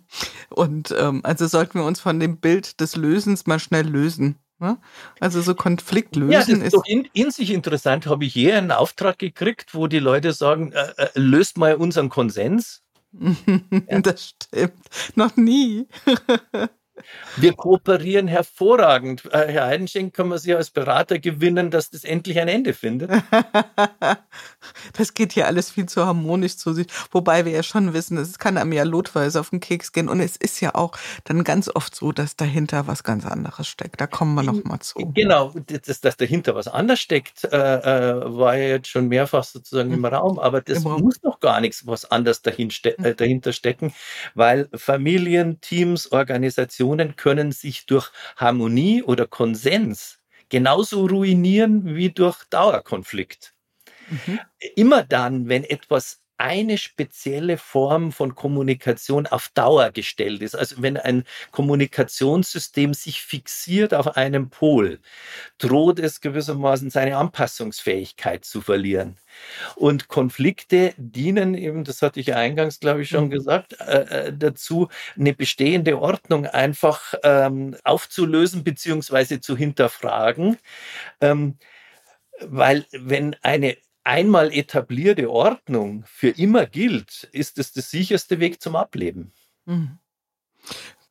[0.50, 4.36] Und ähm, also sollten wir uns von dem Bild des Lösens mal schnell lösen.
[4.62, 4.78] Ne?
[5.18, 8.06] Also so Konflikt lösen ja, ist, ist doch in, in, sich interessant.
[8.06, 12.08] Habe ich je einen Auftrag gekriegt, wo die Leute sagen, äh, äh, löst mal unseren
[12.08, 12.82] Konsens?
[13.88, 14.72] Das stimmt.
[15.16, 15.86] Noch nie.
[17.36, 19.24] Wir kooperieren hervorragend.
[19.32, 23.10] Äh, Herr Heidenschenk, kann man Sie als Berater gewinnen, dass das endlich ein Ende findet?
[24.92, 26.86] das geht hier alles viel zu harmonisch zu sich.
[27.10, 30.08] Wobei wir ja schon wissen, es kann einem ja lotweise auf den Keks gehen.
[30.08, 30.92] Und es ist ja auch
[31.24, 34.00] dann ganz oft so, dass dahinter was ganz anderes steckt.
[34.00, 34.98] Da kommen wir noch mal zu.
[35.14, 39.92] Genau, dass, dass dahinter was anderes steckt, äh, äh, war ja jetzt schon mehrfach sozusagen
[39.92, 40.38] im Raum.
[40.38, 43.94] Aber das muss noch gar nichts was anderes ste äh, dahinter stecken,
[44.34, 50.18] weil Familien, Teams, Organisationen Organisationen können sich durch Harmonie oder Konsens
[50.48, 53.54] genauso ruinieren wie durch Dauerkonflikt.
[54.08, 54.40] Mhm.
[54.76, 60.56] Immer dann, wenn etwas eine spezielle Form von Kommunikation auf Dauer gestellt ist.
[60.56, 64.98] Also wenn ein Kommunikationssystem sich fixiert auf einem Pol,
[65.58, 69.18] droht es gewissermaßen seine Anpassungsfähigkeit zu verlieren.
[69.76, 73.30] Und Konflikte dienen eben, das hatte ich ja eingangs, glaube ich, schon mhm.
[73.30, 80.58] gesagt, äh, äh, dazu, eine bestehende Ordnung einfach ähm, aufzulösen beziehungsweise zu hinterfragen.
[81.20, 81.56] Ähm,
[82.40, 88.76] weil wenn eine einmal etablierte Ordnung für immer gilt, ist es der sicherste Weg zum
[88.76, 89.32] Ableben.
[89.64, 89.98] Mhm.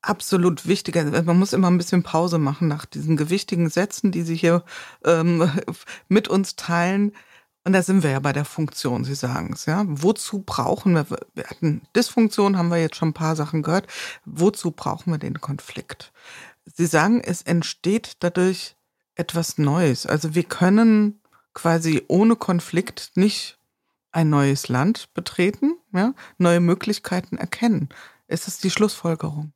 [0.02, 0.96] Absolut wichtig.
[0.98, 4.64] Also, man muss immer ein bisschen Pause machen nach diesen gewichtigen Sätzen, die Sie hier
[5.06, 5.50] ähm,
[6.08, 7.12] mit uns teilen.
[7.64, 9.84] Und da sind wir ja bei der Funktion, Sie sagen es, ja.
[9.88, 13.86] Wozu brauchen wir, wir hatten Dysfunktion, haben wir jetzt schon ein paar Sachen gehört.
[14.26, 16.12] Wozu brauchen wir den Konflikt?
[16.66, 18.76] Sie sagen, es entsteht dadurch
[19.14, 20.08] etwas Neues.
[20.08, 21.21] Also wir können
[21.54, 23.60] quasi ohne Konflikt nicht
[24.12, 27.90] ein neues Land betreten, ja, neue Möglichkeiten erkennen.
[28.28, 29.54] Ist das die Schlussfolgerung?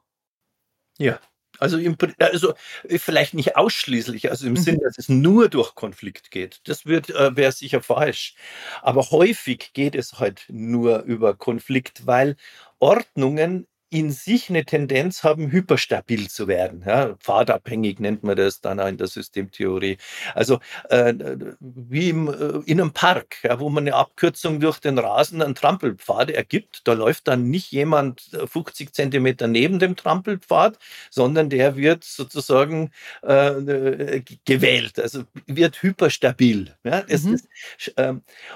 [0.98, 1.20] Ja,
[1.60, 2.54] also, im, also
[2.88, 4.58] vielleicht nicht ausschließlich, also im mhm.
[4.58, 6.62] Sinn, dass es nur durch Konflikt geht.
[6.66, 8.36] Das wird äh, wäre sicher falsch.
[8.82, 12.36] Aber häufig geht es halt nur über Konflikt, weil
[12.80, 16.84] Ordnungen in sich eine Tendenz haben, hyperstabil zu werden.
[16.86, 19.98] Ja, pfadabhängig nennt man das dann auch in der Systemtheorie.
[20.34, 21.14] Also äh,
[21.62, 25.56] wie im, äh, in einem Park, ja, wo man eine Abkürzung durch den Rasen an
[25.56, 26.82] Trampelpfade ergibt.
[26.84, 30.78] Da läuft dann nicht jemand 50 Zentimeter neben dem Trampelpfad,
[31.10, 36.76] sondern der wird sozusagen äh, gewählt, also wird hyperstabil.
[36.84, 37.08] Ja, mhm.
[37.08, 37.48] ist,
[37.96, 38.14] äh,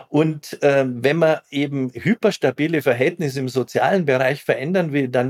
[0.10, 5.29] und äh, wenn man eben hyperstabile Verhältnisse im sozialen Bereich verändern will, dann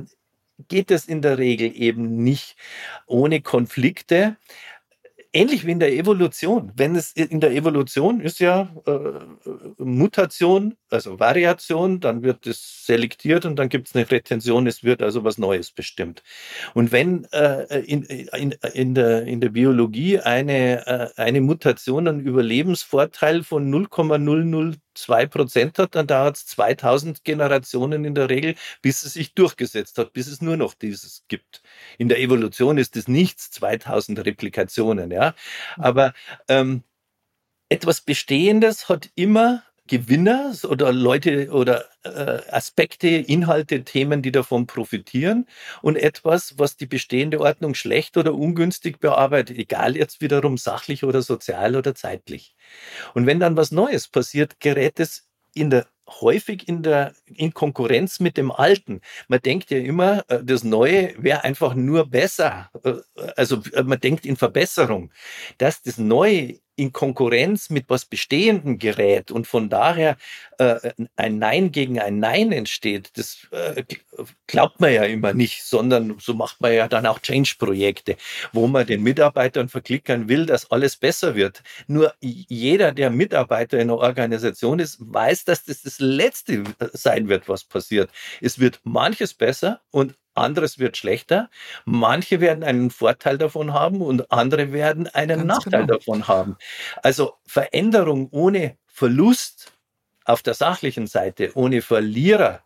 [0.67, 2.55] geht es in der Regel eben nicht
[3.07, 4.37] ohne Konflikte
[5.33, 6.71] ähnlich wie in der Evolution.
[6.75, 9.43] Wenn es in der Evolution ist ja äh,
[9.77, 15.01] Mutation, also Variation, dann wird es selektiert und dann gibt es eine Retention, es wird
[15.03, 16.23] also was Neues bestimmt.
[16.73, 22.21] Und wenn äh, in, in, in, der, in der Biologie eine, äh, eine Mutation einen
[22.21, 24.77] Überlebensvorteil von 0,002
[25.29, 30.13] Prozent hat, dann dauert es 2000 Generationen in der Regel, bis es sich durchgesetzt hat,
[30.13, 31.61] bis es nur noch dieses gibt.
[31.97, 35.35] In der Evolution ist es nichts, 2000 Replikationen, ja.
[35.77, 36.13] Aber
[36.47, 36.83] ähm,
[37.69, 45.47] etwas Bestehendes hat immer Gewinner oder Leute oder äh, Aspekte, Inhalte, Themen, die davon profitieren
[45.81, 51.21] und etwas, was die bestehende Ordnung schlecht oder ungünstig bearbeitet, egal jetzt wiederum sachlich oder
[51.23, 52.55] sozial oder zeitlich.
[53.15, 55.87] Und wenn dann was Neues passiert, gerät es in der
[56.21, 59.01] häufig in der in Konkurrenz mit dem Alten.
[59.27, 62.69] Man denkt ja immer, äh, das Neue wäre einfach nur besser.
[62.83, 62.93] Äh,
[63.35, 65.11] also äh, man denkt in Verbesserung.
[65.57, 70.17] Dass das Neue in Konkurrenz mit was Bestehendem gerät und von daher
[70.57, 73.83] äh, ein Nein gegen ein Nein entsteht, das äh,
[74.47, 78.15] glaubt man ja immer nicht, sondern so macht man ja dann auch Change-Projekte,
[78.53, 81.63] wo man den Mitarbeitern verklickern will, dass alles besser wird.
[81.87, 86.63] Nur jeder, der Mitarbeiter in einer Organisation ist, weiß, dass das das Letzte
[86.93, 88.09] sein wird, was passiert.
[88.41, 91.49] Es wird manches besser und anderes wird schlechter.
[91.85, 95.97] Manche werden einen Vorteil davon haben und andere werden einen Ganz Nachteil genau.
[95.97, 96.57] davon haben.
[97.03, 99.73] Also Veränderung ohne Verlust
[100.25, 102.61] auf der sachlichen Seite, ohne Verlierer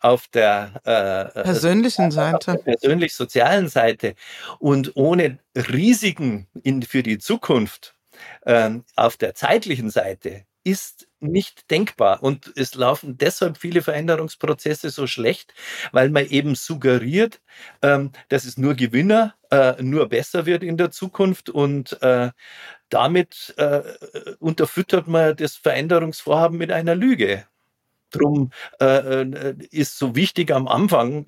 [0.00, 4.14] auf der äh, persönlichen Seite, persönlich-sozialen Seite
[4.58, 7.94] und ohne Risiken in, für die Zukunft
[8.42, 12.22] äh, auf der zeitlichen Seite ist nicht denkbar.
[12.22, 15.54] Und es laufen deshalb viele Veränderungsprozesse so schlecht,
[15.92, 17.40] weil man eben suggeriert,
[17.82, 22.30] ähm, dass es nur Gewinner, äh, nur besser wird in der Zukunft und äh,
[22.88, 23.82] damit äh,
[24.38, 27.46] unterfüttert man das Veränderungsvorhaben mit einer Lüge.
[28.10, 28.50] Drum
[29.70, 31.24] ist so wichtig am Anfang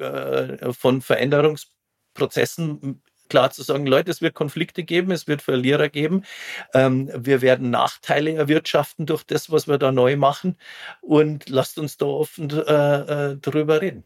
[0.79, 6.25] von Veränderungsprozessen klar zu sagen, Leute, es wird Konflikte geben, es wird Verlierer geben,
[6.73, 10.57] ähm, wir werden Nachteile erwirtschaften durch das, was wir da neu machen
[11.01, 14.05] und lasst uns da offen äh, äh, drüber reden.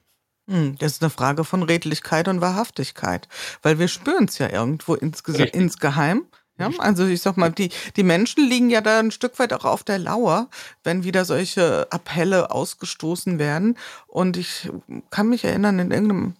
[0.49, 3.29] Hm, das ist eine Frage von Redlichkeit und Wahrhaftigkeit,
[3.63, 6.27] weil wir spüren es ja irgendwo insgeheim.
[6.59, 9.65] Ja, also ich sag mal, die, die Menschen liegen ja da ein Stück weit auch
[9.65, 10.49] auf der Lauer,
[10.83, 13.79] wenn wieder solche Appelle ausgestoßen werden.
[14.09, 14.69] Und ich
[15.11, 16.35] kann mich erinnern, in irgendeinem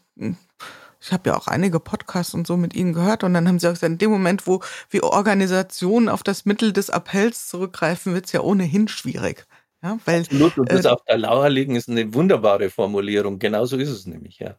[1.01, 3.69] ich habe ja auch einige Podcasts und so mit ihnen gehört und dann haben sie
[3.69, 8.27] auch gesagt, in dem Moment, wo wir Organisationen auf das Mittel des Appells zurückgreifen, wird
[8.27, 9.47] es ja ohnehin schwierig.
[9.83, 13.39] Ja, weil, Absolut, und das äh, auf der Lauer liegen ist eine wunderbare Formulierung.
[13.39, 14.57] Genauso ist es nämlich, ja.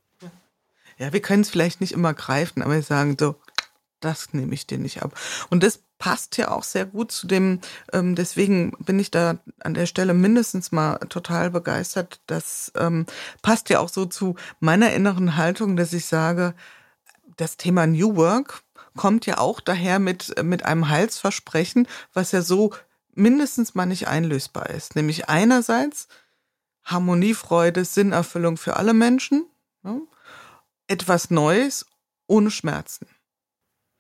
[0.98, 3.36] Ja, wir können es vielleicht nicht immer greifen, aber wir sagen so,
[4.00, 5.14] das nehme ich dir nicht ab.
[5.50, 7.60] Und das passt ja auch sehr gut zu dem,
[7.92, 12.22] ähm, deswegen bin ich da an der Stelle mindestens mal total begeistert.
[12.26, 13.06] Das ähm,
[13.42, 16.56] passt ja auch so zu meiner inneren Haltung, dass ich sage,
[17.38, 18.64] das Thema New Work
[18.96, 22.74] kommt ja auch daher mit, mit einem Heilsversprechen, was ja so
[23.14, 24.96] mindestens mal nicht einlösbar ist.
[24.96, 26.08] Nämlich einerseits
[26.84, 29.46] Harmonie, Freude, Sinnerfüllung für alle Menschen,
[29.84, 30.02] ne?
[30.88, 31.86] etwas Neues
[32.28, 33.08] ohne Schmerzen.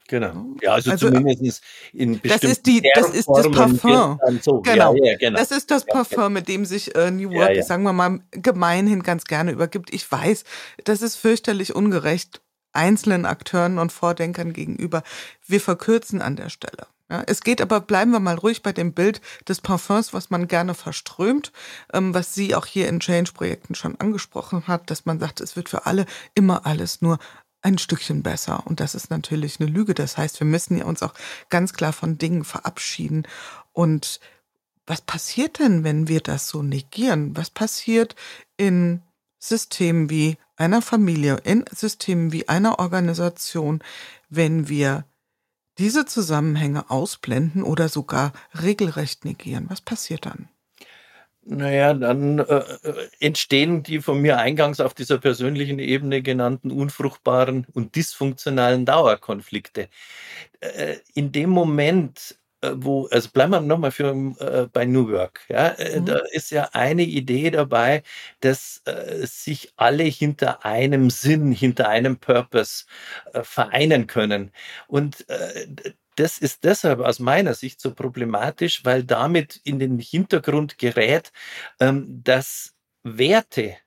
[0.09, 0.55] Genau.
[0.61, 1.61] Ja, also, also zumindest
[1.93, 4.19] in bestimmten Das ist, die, das, ist das Parfum.
[4.41, 4.61] So.
[4.61, 4.95] Genau.
[4.95, 5.37] Ja, ja, genau.
[5.37, 9.25] Das ist das Parfum, mit dem sich äh, New Work, sagen wir mal, gemeinhin ganz
[9.25, 9.93] gerne übergibt.
[9.93, 10.45] Ich weiß,
[10.83, 12.41] das ist fürchterlich ungerecht
[12.73, 15.03] einzelnen Akteuren und Vordenkern gegenüber.
[15.45, 16.87] Wir verkürzen an der Stelle.
[17.11, 20.47] Ja, es geht aber, bleiben wir mal ruhig bei dem Bild des Parfums, was man
[20.47, 21.51] gerne verströmt,
[21.91, 25.69] ähm, was sie auch hier in Change-Projekten schon angesprochen hat, dass man sagt, es wird
[25.69, 27.17] für alle immer alles nur
[27.61, 28.65] ein Stückchen besser.
[28.65, 29.93] Und das ist natürlich eine Lüge.
[29.93, 31.13] Das heißt, wir müssen ja uns auch
[31.49, 33.27] ganz klar von Dingen verabschieden.
[33.73, 34.19] Und
[34.85, 37.35] was passiert denn, wenn wir das so negieren?
[37.35, 38.15] Was passiert
[38.57, 39.01] in
[39.37, 43.83] Systemen wie einer Familie, in Systemen wie einer Organisation,
[44.29, 45.05] wenn wir
[45.77, 49.65] diese Zusammenhänge ausblenden oder sogar regelrecht negieren?
[49.69, 50.49] Was passiert dann?
[51.43, 57.65] Naja, dann äh, äh, entstehen die von mir eingangs auf dieser persönlichen Ebene genannten unfruchtbaren
[57.73, 59.87] und dysfunktionalen Dauerkonflikte.
[60.59, 65.41] Äh, in dem Moment, äh, wo, also bleiben wir nochmal für äh, bei New Work.
[65.49, 66.05] Ja, äh, mhm.
[66.07, 68.03] da ist ja eine Idee dabei,
[68.41, 68.83] dass
[69.21, 72.85] sich alle hinter einem Sinn, hinter einem Purpose
[73.43, 74.51] vereinen können.
[74.87, 75.25] Und
[76.15, 81.31] das ist deshalb aus meiner Sicht so problematisch, weil damit in den Hintergrund gerät,
[81.79, 83.77] ähm, dass Werte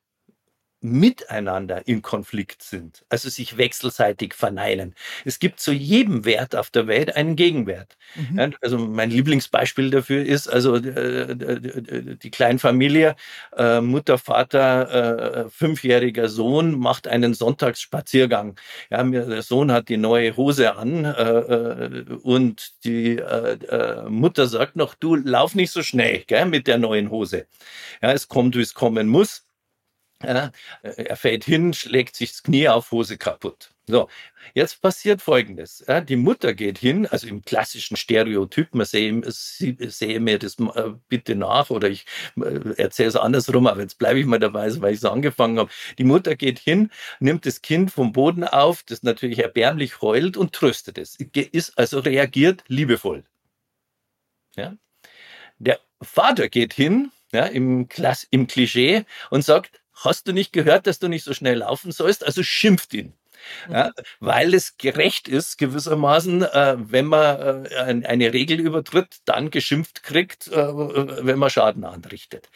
[0.82, 4.94] miteinander in Konflikt sind, also sich wechselseitig verneinen.
[5.24, 7.96] Es gibt zu jedem Wert auf der Welt einen Gegenwert.
[8.14, 8.54] Mhm.
[8.60, 13.16] Also mein Lieblingsbeispiel dafür ist also äh, die Kleinfamilie,
[13.56, 18.56] äh, Mutter, Vater, äh, fünfjähriger Sohn macht einen Sonntagsspaziergang.
[18.90, 24.46] Ja, der Sohn hat die neue Hose an äh, äh, und die äh, äh, Mutter
[24.46, 27.46] sagt noch, du lauf nicht so schnell gell, mit der neuen Hose.
[28.02, 29.44] Ja, es kommt, wie es kommen muss.
[30.22, 30.50] Äh,
[30.82, 33.72] er fällt hin, schlägt sich das Knie auf, Hose kaputt.
[33.88, 34.08] So,
[34.54, 35.84] jetzt passiert Folgendes.
[36.08, 41.34] Die Mutter geht hin, also im klassischen Stereotyp, man sehe, sehe mir das äh, bitte
[41.34, 42.06] nach oder ich
[42.36, 45.70] äh, erzähle es andersrum, aber jetzt bleibe ich mal dabei, weil ich so angefangen habe.
[45.98, 50.52] Die Mutter geht hin, nimmt das Kind vom Boden auf, das natürlich erbärmlich heult und
[50.52, 51.16] tröstet es.
[51.16, 53.24] Ist also reagiert liebevoll.
[54.56, 54.76] Ja?
[55.58, 60.86] Der Vater geht hin, ja, im, Klass im Klischee und sagt, hast du nicht gehört,
[60.86, 62.24] dass du nicht so schnell laufen sollst?
[62.24, 63.14] Also schimpft ihn.
[63.68, 63.92] Ja, mhm.
[64.20, 70.46] weil es gerecht ist, gewissermaßen, äh, wenn man äh, eine Regel übertritt, dann geschimpft kriegt,
[70.46, 72.50] äh, wenn man Schaden anrichtet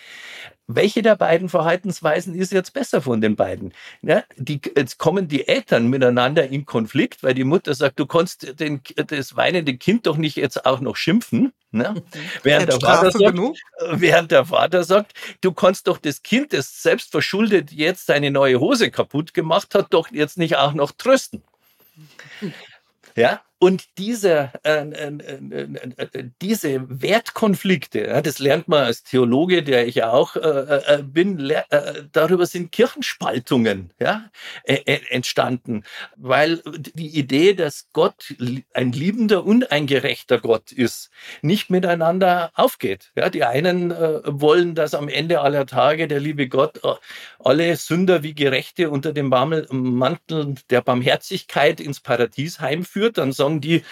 [0.69, 3.73] welche der beiden Verhaltensweisen ist jetzt besser von den beiden?
[4.03, 8.59] Ja, die, jetzt kommen die Eltern miteinander in Konflikt, weil die Mutter sagt, du kannst
[8.59, 11.53] den, das weinende Kind doch nicht jetzt auch noch schimpfen.
[11.71, 12.03] Ne?
[12.43, 13.39] Während, der Vater sagt,
[13.91, 18.59] während der Vater sagt, du kannst doch das Kind, das selbst verschuldet jetzt seine neue
[18.59, 21.43] Hose kaputt gemacht hat, doch jetzt nicht auch noch trösten.
[23.15, 25.13] Ja, und diese, äh, äh,
[25.97, 31.03] äh, diese Wertkonflikte, ja, das lernt man als Theologe, der ich ja auch äh, äh,
[31.03, 31.63] bin, äh,
[32.13, 34.29] darüber sind Kirchenspaltungen ja,
[34.65, 35.85] entstanden,
[36.17, 36.61] weil
[36.95, 38.35] die Idee, dass Gott
[38.75, 41.09] ein liebender und ein gerechter Gott ist,
[41.41, 43.11] nicht miteinander aufgeht.
[43.17, 46.81] Ja, die einen wollen, dass am Ende aller Tage der liebe Gott
[47.39, 53.83] alle Sünder wie Gerechte unter dem Mantel der Barmherzigkeit ins Paradies heimführt, dann sagen die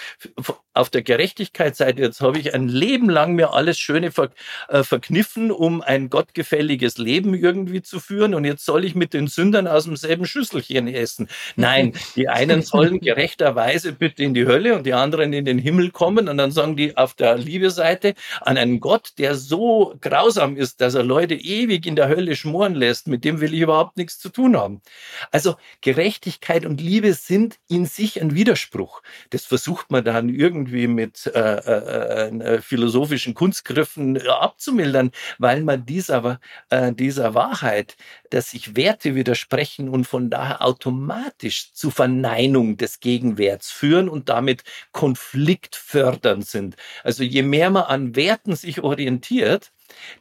[0.74, 4.30] auf der Gerechtigkeitsseite, jetzt habe ich ein Leben lang mir alles Schöne ver,
[4.68, 9.28] äh, verkniffen, um ein gottgefälliges Leben irgendwie zu führen und jetzt soll ich mit den
[9.28, 11.28] Sündern aus demselben Schüsselchen essen.
[11.54, 15.92] Nein, die einen sollen gerechterweise bitte in die Hölle und die anderen in den Himmel
[15.92, 20.80] kommen und dann sagen die auf der Liebe-Seite an einen Gott, der so grausam ist,
[20.80, 24.18] dass er Leute ewig in der Hölle schmoren lässt, mit dem will ich überhaupt nichts
[24.18, 24.82] zu tun haben.
[25.30, 29.02] Also Gerechtigkeit und Liebe sind in sich ein Widerspruch.
[29.30, 35.85] Das versucht man dann irgendwie mit äh, äh, äh, philosophischen Kunstgriffen äh, abzumildern, weil man
[35.87, 37.96] dieser, äh, dieser Wahrheit,
[38.30, 44.64] dass sich Werte widersprechen und von daher automatisch zu Verneinung des Gegenwerts führen und damit
[44.92, 46.76] konfliktfördernd sind.
[47.02, 49.72] Also je mehr man an Werten sich orientiert,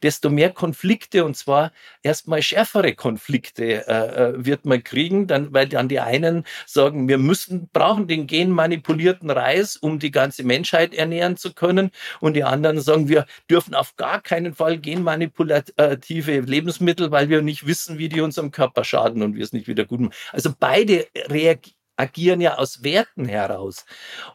[0.01, 1.71] desto mehr Konflikte und zwar
[2.01, 7.17] erstmal schärfere Konflikte äh, äh, wird man kriegen, dann, weil dann die einen sagen, wir
[7.17, 12.79] müssen, brauchen den genmanipulierten Reis, um die ganze Menschheit ernähren zu können und die anderen
[12.81, 18.21] sagen, wir dürfen auf gar keinen Fall genmanipulative Lebensmittel, weil wir nicht wissen, wie die
[18.21, 20.13] unserem Körper schaden und wir es nicht wieder gut machen.
[20.31, 23.85] Also beide reagieren agieren ja aus Werten heraus.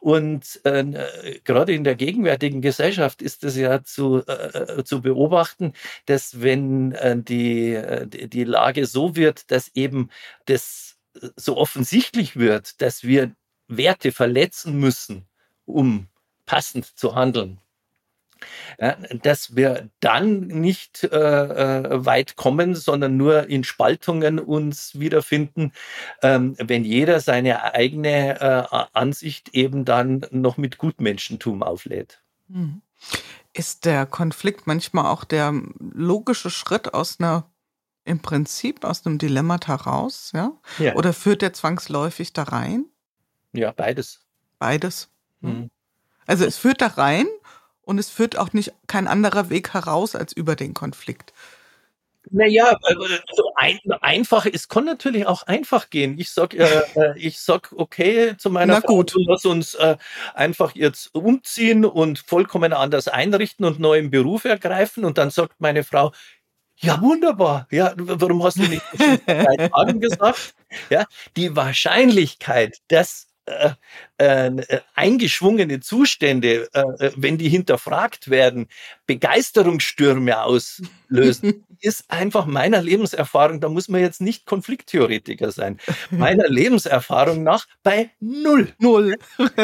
[0.01, 5.73] Und äh, gerade in der gegenwärtigen Gesellschaft ist es ja zu, äh, zu beobachten,
[6.07, 10.11] dass wenn äh, die, äh, die Lage so wird, dass eben
[10.47, 10.97] das
[11.37, 13.35] so offensichtlich wird, dass wir
[13.67, 15.27] Werte verletzen müssen,
[15.65, 16.09] um
[16.47, 17.61] passend zu handeln,
[18.79, 25.73] ja, dass wir dann nicht äh, äh, weit kommen, sondern nur in Spaltungen uns wiederfinden,
[26.23, 32.23] ähm, wenn jeder seine eigene äh, Ansicht eben dann noch mit Gutmenschentum auflädt.
[32.51, 32.83] Hm.
[33.53, 37.45] Ist der Konflikt manchmal auch der logische Schritt aus einer
[38.05, 40.53] im Prinzip aus einem Dilemma heraus, ja?
[40.79, 40.95] ja.
[40.95, 42.87] Oder führt der zwangsläufig da rein?
[43.53, 44.21] Ja, beides.
[44.59, 45.11] Beides.
[45.41, 45.71] Mhm.
[46.27, 47.27] Also es führt da rein
[47.89, 51.33] und es führt auch nicht kein anderer Weg heraus als über den Konflikt.
[52.31, 56.19] Naja, also ein, einfach, es kann natürlich auch einfach gehen.
[56.19, 59.13] Ich sag, äh, äh ich sag, okay, zu meiner Na gut.
[59.13, 59.97] Frau, lass uns äh,
[60.35, 65.07] einfach jetzt umziehen und vollkommen anders einrichten und neuen Beruf ergreifen.
[65.07, 66.13] Und dann sagt meine Frau,
[66.81, 67.67] Ja, wunderbar.
[67.71, 68.83] Ja, warum hast du nicht
[69.27, 70.55] drei Tagen gesagt?
[70.91, 73.71] Ja, die Wahrscheinlichkeit, dass äh,
[74.19, 78.69] äh, eingeschwungene Zustände, äh, äh, wenn die hinterfragt werden,
[79.07, 85.79] Begeisterungsstürme auslösen, ist einfach meiner Lebenserfahrung, da muss man jetzt nicht Konflikttheoretiker sein,
[86.11, 88.73] meiner Lebenserfahrung nach bei null.
[88.79, 89.17] Null.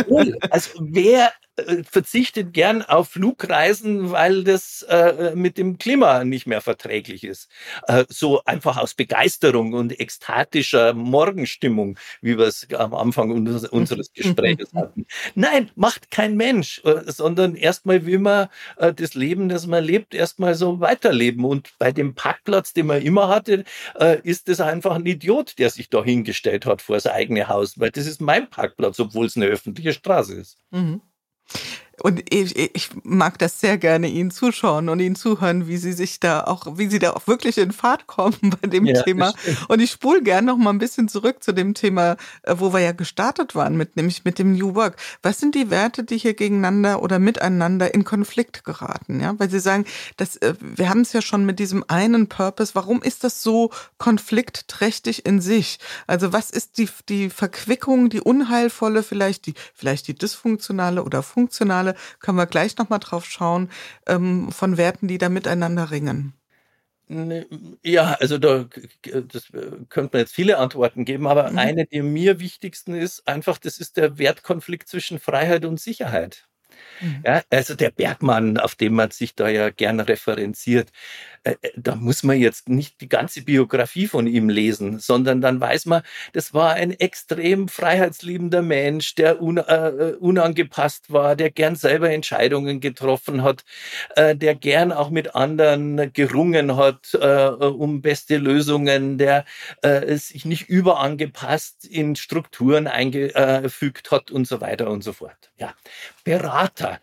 [0.09, 0.39] null.
[0.51, 1.44] Also wer äh,
[1.91, 7.49] verzichtet gern auf Flugreisen, weil das äh, mit dem Klima nicht mehr verträglich ist.
[7.87, 14.13] Äh, so einfach aus Begeisterung und ekstatischer Morgenstimmung, wie wir es am Anfang unseres, unseres
[14.13, 15.07] Gesprächs hatten.
[15.35, 20.15] Nein, macht kein Mensch, äh, sondern erstmal will man äh, das Leben, das man lebt,
[20.15, 21.45] erstmal so weiterleben.
[21.45, 23.65] Und bei dem Parkplatz, den man immer hatte,
[23.99, 27.79] äh, ist es einfach ein Idiot, der sich da hingestellt hat vor sein eigenes Haus,
[27.79, 30.59] weil das ist mein Parkplatz, obwohl es eine öffentliche Straße ist.
[30.71, 31.01] Mhm.
[32.03, 36.21] Und ich, ich mag das sehr gerne, Ihnen zuschauen und Ihnen zuhören, wie Sie sich
[36.21, 39.33] da auch, wie Sie da auch wirklich in Fahrt kommen bei dem ja, Thema.
[39.69, 42.81] Und ich spule gerne noch mal ein bisschen zurück zu dem Thema, äh, wo wir
[42.81, 44.97] ja gestartet waren mit, nämlich mit dem New Work.
[45.23, 49.21] Was sind die Werte, die hier gegeneinander oder miteinander in Konflikt geraten?
[49.21, 49.85] Ja, weil Sie sagen,
[50.17, 52.75] dass, äh, wir haben es ja schon mit diesem einen Purpose.
[52.75, 55.79] Warum ist das so konfliktträchtig in sich?
[56.07, 61.84] Also was ist die, die Verquickung, die unheilvolle, vielleicht die, vielleicht die dysfunktionale oder funktionale
[61.85, 63.71] Merkmale, können wir gleich nochmal drauf schauen,
[64.07, 66.35] ähm, von Werten, die da miteinander ringen.
[67.07, 67.47] Ne,
[67.83, 68.65] ja, also da
[69.03, 71.59] das äh, könnte man jetzt viele Antworten geben, aber mhm.
[71.59, 76.49] eine, die mir wichtigsten ist, einfach, das ist der Wertkonflikt zwischen Freiheit und Sicherheit.
[77.01, 77.23] Mhm.
[77.27, 80.91] Ja, also der Bergmann, auf dem man sich da ja gern referenziert,
[81.45, 85.61] äh, äh, da muss man jetzt nicht die ganze Biografie von ihm lesen, sondern dann
[85.61, 91.77] weiß man, das war ein extrem freiheitsliebender Mensch, der un, äh, unangepasst war, der gern
[91.77, 93.65] selber Entscheidungen getroffen hat,
[94.17, 99.45] äh, der gern auch mit anderen gerungen hat äh, um beste Lösungen, der
[99.83, 105.53] äh, sich nicht überangepasst in Strukturen eingefügt hat und so weiter und so fort.
[105.59, 105.75] Ja,
[106.25, 107.01] Berater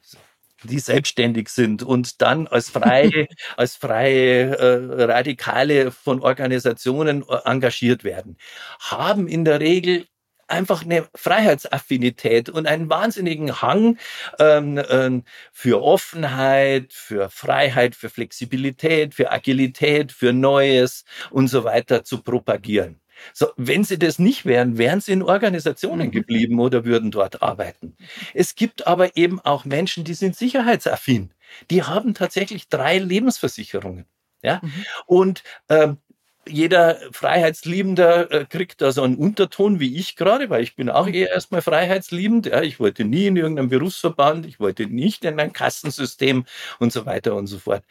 [0.63, 8.03] die selbstständig sind und dann als freie, als freie äh, Radikale von Organisationen äh, engagiert
[8.03, 8.37] werden,
[8.79, 10.05] haben in der Regel
[10.51, 13.97] einfach eine Freiheitsaffinität und einen wahnsinnigen Hang
[14.37, 22.03] ähm, äh, für Offenheit, für Freiheit, für Flexibilität, für Agilität, für Neues und so weiter
[22.03, 23.01] zu propagieren.
[23.33, 26.11] So, wenn sie das nicht wären, wären sie in Organisationen mhm.
[26.11, 27.95] geblieben oder würden dort arbeiten.
[28.33, 31.31] Es gibt aber eben auch Menschen, die sind sicherheitsaffin.
[31.69, 34.05] Die haben tatsächlich drei Lebensversicherungen.
[34.41, 34.61] Ja?
[34.63, 34.85] Mhm.
[35.05, 35.97] Und ähm,
[36.47, 41.05] jeder Freiheitsliebender äh, kriegt da so einen Unterton wie ich gerade, weil ich bin auch
[41.05, 41.13] mhm.
[41.13, 42.47] eher erstmal freiheitsliebend.
[42.47, 46.45] Ja, ich wollte nie in irgendeinem Berufsverband, ich wollte nicht in ein Kassensystem
[46.79, 47.83] und so weiter und so fort.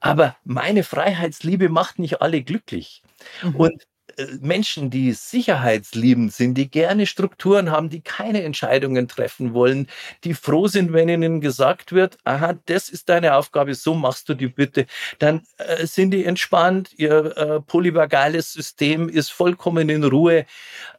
[0.00, 3.02] Aber meine Freiheitsliebe macht nicht alle glücklich.
[3.42, 3.56] Mhm.
[3.56, 3.86] Und
[4.40, 9.88] Menschen, die sicherheitsliebend sind, die gerne Strukturen haben, die keine Entscheidungen treffen wollen,
[10.24, 14.34] die froh sind, wenn ihnen gesagt wird, aha, das ist deine Aufgabe, so machst du
[14.34, 14.86] die bitte,
[15.18, 20.46] dann äh, sind die entspannt, ihr äh, polyvagales System ist vollkommen in Ruhe.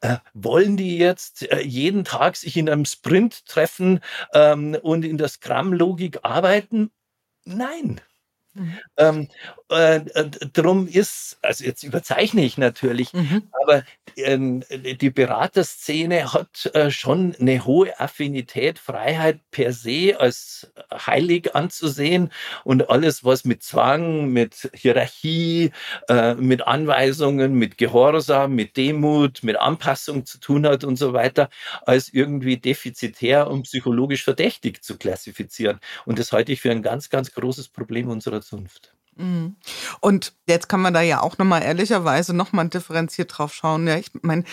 [0.02, 4.02] Äh, wollen die jetzt äh, jeden Tag sich in einem Sprint treffen
[4.34, 6.92] ähm, und in der Scrum-Logik arbeiten?
[7.46, 8.02] Nein.
[8.58, 8.80] Mhm.
[8.98, 9.28] Ähm,
[9.70, 10.02] äh,
[10.54, 13.44] drum ist, also jetzt überzeichne ich natürlich, mhm.
[13.62, 13.84] aber
[14.16, 22.32] äh, die Beraterszene hat äh, schon eine hohe Affinität, Freiheit per se als heilig anzusehen
[22.64, 25.72] und alles, was mit Zwang, mit Hierarchie,
[26.08, 31.50] äh, mit Anweisungen, mit Gehorsam, mit Demut, mit Anpassung zu tun hat und so weiter,
[31.86, 35.80] als irgendwie defizitär und psychologisch verdächtig zu klassifizieren.
[36.06, 38.94] Und das halte ich für ein ganz, ganz großes Problem unserer Zunft.
[39.18, 39.56] Mhm.
[40.00, 43.88] Und jetzt kann man da ja auch nochmal ehrlicherweise nochmal differenziert drauf schauen.
[43.88, 44.44] Ja, ich meine,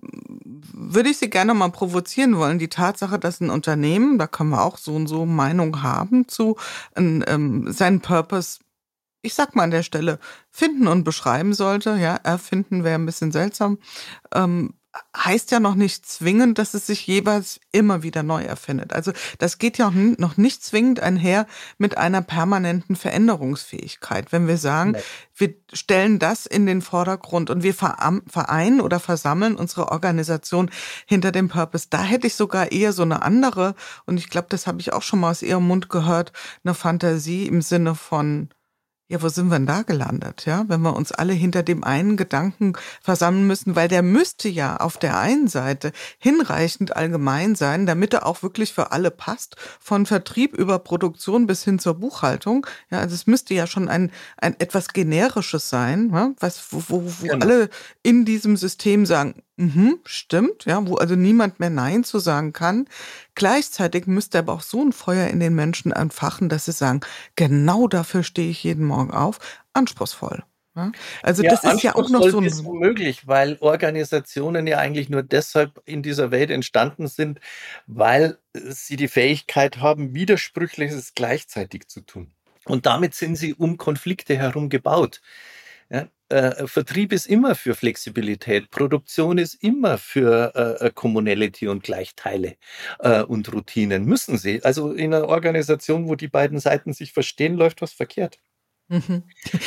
[0.00, 2.58] würde ich Sie gerne mal provozieren wollen.
[2.58, 6.56] Die Tatsache, dass ein Unternehmen, da kann man auch so und so Meinung haben zu
[6.94, 8.60] ein, ähm, seinen Purpose,
[9.22, 10.18] ich sag mal an der Stelle,
[10.50, 11.96] finden und beschreiben sollte.
[11.96, 13.78] Ja, erfinden wäre ein bisschen seltsam.
[14.34, 14.74] Ähm,
[15.16, 18.92] heißt ja noch nicht zwingend, dass es sich jeweils immer wieder neu erfindet.
[18.92, 21.46] Also das geht ja noch nicht zwingend einher
[21.78, 24.32] mit einer permanenten Veränderungsfähigkeit.
[24.32, 25.00] Wenn wir sagen, nee.
[25.36, 30.70] wir stellen das in den Vordergrund und wir vereinen oder versammeln unsere Organisation
[31.06, 33.74] hinter dem Purpose, da hätte ich sogar eher so eine andere,
[34.06, 36.32] und ich glaube, das habe ich auch schon mal aus Ihrem Mund gehört,
[36.64, 38.48] eine Fantasie im Sinne von
[39.10, 40.64] ja, wo sind wir denn da gelandet, ja?
[40.68, 44.98] Wenn wir uns alle hinter dem einen Gedanken versammeln müssen, weil der müsste ja auf
[44.98, 50.54] der einen Seite hinreichend allgemein sein, damit er auch wirklich für alle passt, von Vertrieb
[50.54, 52.68] über Produktion bis hin zur Buchhaltung.
[52.92, 56.30] Ja, also es müsste ja schon ein, ein etwas generisches sein, ja?
[56.38, 57.44] was, wo, wo, wo genau.
[57.44, 57.68] alle
[58.04, 62.88] in diesem System sagen, Mhm, stimmt, ja, wo also niemand mehr Nein zu sagen kann.
[63.34, 67.00] Gleichzeitig müsste aber auch so ein Feuer in den Menschen entfachen, dass sie sagen,
[67.36, 69.38] genau dafür stehe ich jeden Morgen auf.
[69.74, 70.44] Anspruchsvoll.
[70.74, 70.92] Ja?
[71.22, 75.10] Also ja, das ist ja auch noch so ein ist unmöglich, weil Organisationen ja eigentlich
[75.10, 77.38] nur deshalb in dieser Welt entstanden sind,
[77.86, 82.32] weil sie die Fähigkeit haben, Widersprüchliches gleichzeitig zu tun.
[82.64, 85.20] Und damit sind sie um Konflikte herum gebaut.
[85.90, 91.82] Ja, äh, Vertrieb ist immer für Flexibilität, Produktion ist immer für äh, äh, Commonality und
[91.82, 92.56] Gleichteile
[93.00, 94.04] äh, und Routinen.
[94.04, 94.62] Müssen sie.
[94.64, 98.38] Also in einer Organisation, wo die beiden Seiten sich verstehen, läuft was verkehrt.
[98.90, 99.22] Mhm.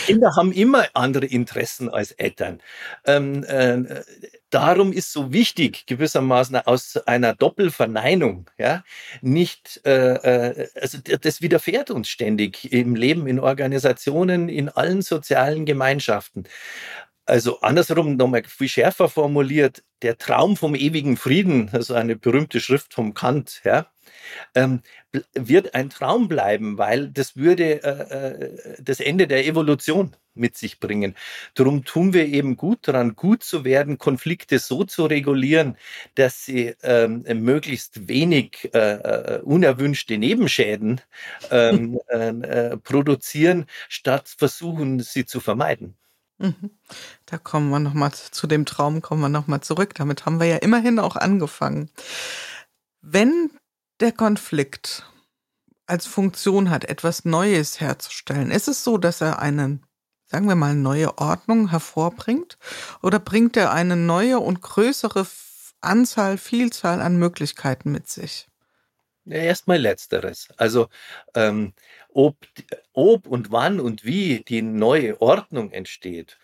[0.06, 2.60] Kinder haben immer andere Interessen als Eltern.
[3.06, 4.02] Ähm, äh,
[4.50, 8.84] darum ist so wichtig, gewissermaßen aus einer Doppelverneinung, ja,
[9.22, 15.66] nicht, äh, äh, also das widerfährt uns ständig im Leben, in Organisationen, in allen sozialen
[15.66, 16.44] Gemeinschaften.
[17.26, 22.94] Also andersrum nochmal viel schärfer formuliert, der Traum vom ewigen Frieden, also eine berühmte Schrift
[22.94, 23.88] vom Kant, ja,
[24.56, 24.82] ähm,
[25.34, 30.80] wird ein Traum bleiben, weil das würde äh, äh, das Ende der Evolution mit sich
[30.80, 31.16] bringen.
[31.54, 35.78] Darum tun wir eben gut daran, gut zu werden, Konflikte so zu regulieren,
[36.16, 41.02] dass sie ähm, möglichst wenig äh, äh unerwünschte Nebenschäden
[41.52, 45.96] ähm, äh, produzieren, statt versuchen, sie zu vermeiden.
[46.40, 46.72] Mhm.
[47.26, 49.94] Da kommen wir nochmal zu dem Traum, kommen wir nochmal zurück.
[49.96, 51.90] Damit haben wir ja immerhin auch angefangen.
[53.02, 53.52] Wenn
[54.04, 55.10] der Konflikt
[55.86, 59.80] als Funktion hat, etwas Neues herzustellen, ist es so, dass er eine,
[60.26, 62.58] sagen wir mal, neue Ordnung hervorbringt?
[63.02, 65.26] Oder bringt er eine neue und größere
[65.82, 68.48] Anzahl, Vielzahl an Möglichkeiten mit sich?
[69.26, 70.50] Ja, erstmal letzteres.
[70.58, 70.90] Also
[71.34, 71.74] ähm,
[72.10, 72.36] ob,
[72.92, 76.38] ob und wann und wie die neue Ordnung entsteht,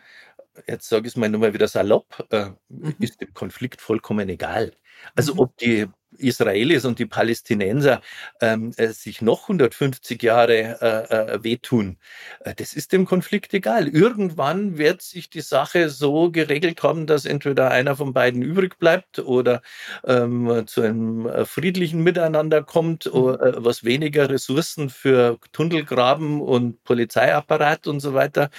[0.65, 2.95] jetzt sage ich es mal nochmal wieder salopp, äh, mhm.
[2.99, 4.71] ist dem Konflikt vollkommen egal.
[5.15, 5.39] Also mhm.
[5.39, 5.87] ob die
[6.17, 8.01] Israelis und die Palästinenser
[8.41, 11.97] ähm, äh, sich noch 150 Jahre äh, äh, wehtun,
[12.41, 13.87] äh, das ist dem Konflikt egal.
[13.87, 19.19] Irgendwann wird sich die Sache so geregelt haben, dass entweder einer von beiden übrig bleibt
[19.19, 19.61] oder
[20.05, 23.11] ähm, zu einem äh, friedlichen Miteinander kommt, mhm.
[23.11, 28.49] oder, äh, was weniger Ressourcen für Tunnelgraben und Polizeiapparat und so weiter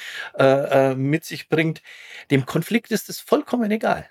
[0.96, 1.82] mit sich bringt.
[2.30, 4.08] Dem Konflikt ist es vollkommen egal.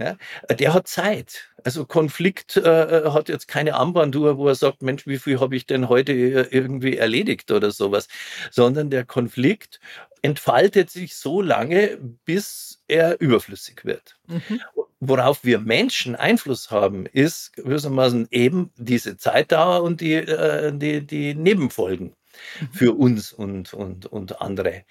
[0.00, 0.16] Ja,
[0.48, 1.50] der hat Zeit.
[1.62, 5.54] Also Konflikt äh, äh, hat jetzt keine Armbanduhr, wo er sagt, Mensch, wie viel habe
[5.56, 8.08] ich denn heute äh, irgendwie erledigt oder sowas,
[8.50, 9.78] sondern der Konflikt
[10.22, 14.16] entfaltet sich so lange, bis er überflüssig wird.
[14.26, 14.62] Mhm.
[15.00, 21.34] Worauf wir Menschen Einfluss haben, ist gewissermaßen eben diese Zeitdauer und die, äh, die, die
[21.34, 22.14] Nebenfolgen
[22.60, 22.68] mhm.
[22.72, 24.84] für uns und, und, und andere.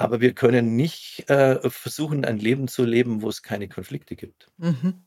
[0.00, 4.50] Aber wir können nicht äh, versuchen, ein Leben zu leben, wo es keine Konflikte gibt.
[4.56, 5.04] Mhm.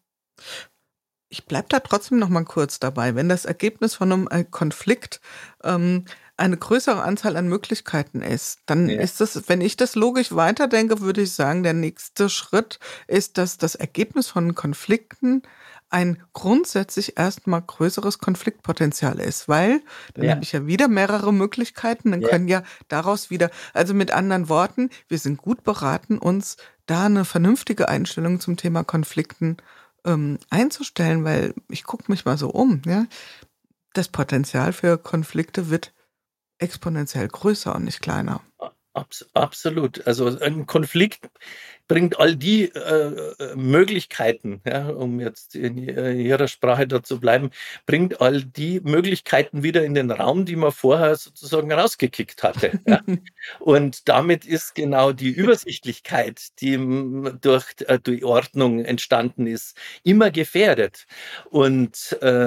[1.30, 3.16] Ich bleibe da trotzdem noch mal kurz dabei.
[3.16, 5.20] Wenn das Ergebnis von einem äh, Konflikt
[5.64, 6.06] ähm,
[6.38, 9.02] eine größere Anzahl an Möglichkeiten ist, dann ja.
[9.02, 13.58] ist das, wenn ich das logisch weiterdenke, würde ich sagen, der nächste Schritt ist, dass
[13.58, 15.42] das Ergebnis von Konflikten
[15.94, 19.82] ein grundsätzlich erstmal größeres Konfliktpotenzial ist, weil
[20.16, 20.32] dann ja.
[20.32, 22.30] habe ich ja wieder mehrere Möglichkeiten, dann ja.
[22.30, 27.26] können ja daraus wieder, also mit anderen Worten, wir sind gut beraten, uns da eine
[27.26, 29.58] vernünftige Einstellung zum Thema Konflikten
[30.04, 33.06] ähm, einzustellen, weil ich gucke mich mal so um, ja.
[33.94, 35.94] Das Potenzial für Konflikte wird
[36.58, 38.42] exponentiell größer und nicht kleiner.
[38.94, 40.06] Abs absolut.
[40.08, 41.30] Also ein Konflikt
[41.88, 47.52] bringt all die äh, äh, Möglichkeiten, ja, um jetzt in Ihrer Sprache da zu bleiben,
[47.86, 52.80] bringt all die Möglichkeiten wieder in den Raum, die man vorher sozusagen rausgekickt hatte.
[52.88, 53.02] ja.
[53.60, 56.78] Und damit ist genau die Übersichtlichkeit, die
[57.42, 61.06] durch äh, die Ordnung entstanden ist, immer gefährdet.
[61.50, 62.44] Und äh,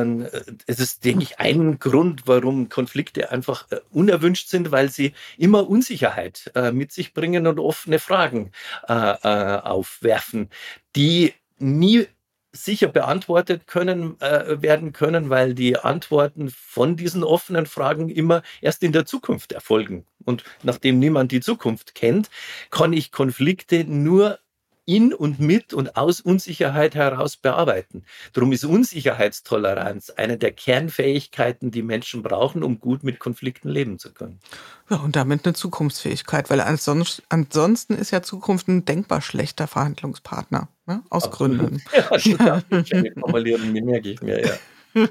[0.66, 5.68] es ist, denke ich, ein Grund, warum Konflikte einfach äh, unerwünscht sind, weil sie immer
[5.68, 8.50] Unsicherheit äh, mit sich bringen und offene Fragen
[8.88, 10.50] äh, äh, aufwerfen,
[10.94, 12.06] die nie
[12.52, 18.82] sicher beantwortet können äh, werden können, weil die Antworten von diesen offenen Fragen immer erst
[18.82, 20.06] in der Zukunft erfolgen.
[20.24, 22.30] Und nachdem niemand die Zukunft kennt,
[22.70, 24.38] kann ich Konflikte nur
[24.86, 28.04] in und mit und aus Unsicherheit heraus bearbeiten.
[28.32, 34.14] Darum ist Unsicherheitstoleranz eine der Kernfähigkeiten, die Menschen brauchen, um gut mit Konflikten leben zu
[34.14, 34.40] können.
[34.88, 41.02] Ja, und damit eine Zukunftsfähigkeit, weil ansonsten ist ja Zukunft ein denkbar schlechter Verhandlungspartner, ne?
[41.10, 41.58] aus Absolut.
[41.58, 41.82] Gründen.
[42.24, 43.12] Ja, ja.
[43.20, 44.54] Formulierung merke ich mir, ja.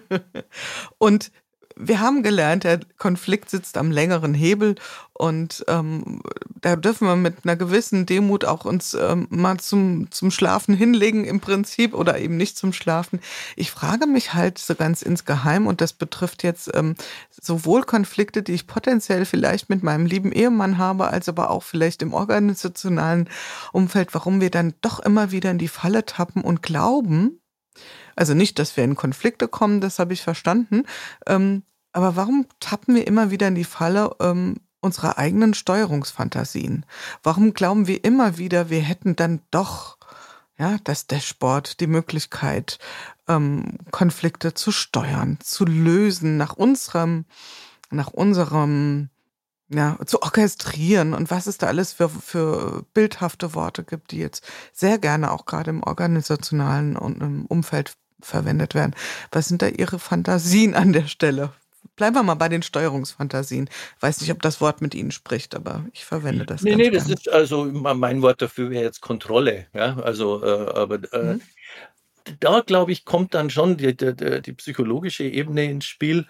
[0.97, 1.31] und
[1.77, 4.75] wir haben gelernt, der Konflikt sitzt am längeren Hebel
[5.13, 6.21] und ähm,
[6.61, 11.25] da dürfen wir mit einer gewissen Demut auch uns ähm, mal zum, zum Schlafen hinlegen
[11.25, 13.19] im Prinzip oder eben nicht zum Schlafen.
[13.55, 16.95] Ich frage mich halt so ganz insgeheim und das betrifft jetzt ähm,
[17.29, 22.01] sowohl Konflikte, die ich potenziell vielleicht mit meinem lieben Ehemann habe, als aber auch vielleicht
[22.01, 23.29] im organisationalen
[23.71, 27.41] Umfeld, warum wir dann doch immer wieder in die Falle tappen und glauben,
[28.15, 30.83] also nicht, dass wir in Konflikte kommen, das habe ich verstanden.
[31.27, 36.85] Ähm, aber warum tappen wir immer wieder in die Falle ähm, unserer eigenen Steuerungsfantasien?
[37.23, 39.97] Warum glauben wir immer wieder, wir hätten dann doch
[40.57, 42.79] ja, das Dashboard, die Möglichkeit,
[43.27, 47.25] ähm, Konflikte zu steuern, zu lösen, nach unserem,
[47.91, 49.09] nach unserem,
[49.69, 54.45] ja, zu orchestrieren und was es da alles für, für bildhafte Worte gibt, die jetzt
[54.71, 58.95] sehr gerne auch gerade im organisationalen und im Umfeld verwendet werden.
[59.31, 61.51] Was sind da Ihre Fantasien an der Stelle?
[61.95, 63.69] Bleiben wir mal bei den Steuerungsfantasien.
[64.01, 66.61] Weiß nicht, ob das Wort mit Ihnen spricht, aber ich verwende das.
[66.61, 69.67] Nee, nee, das ist also mein Wort dafür wäre jetzt Kontrolle.
[69.73, 71.41] Ja, also, äh, aber äh, mhm.
[72.39, 76.25] da glaube ich, kommt dann schon die, die, die psychologische Ebene ins Spiel,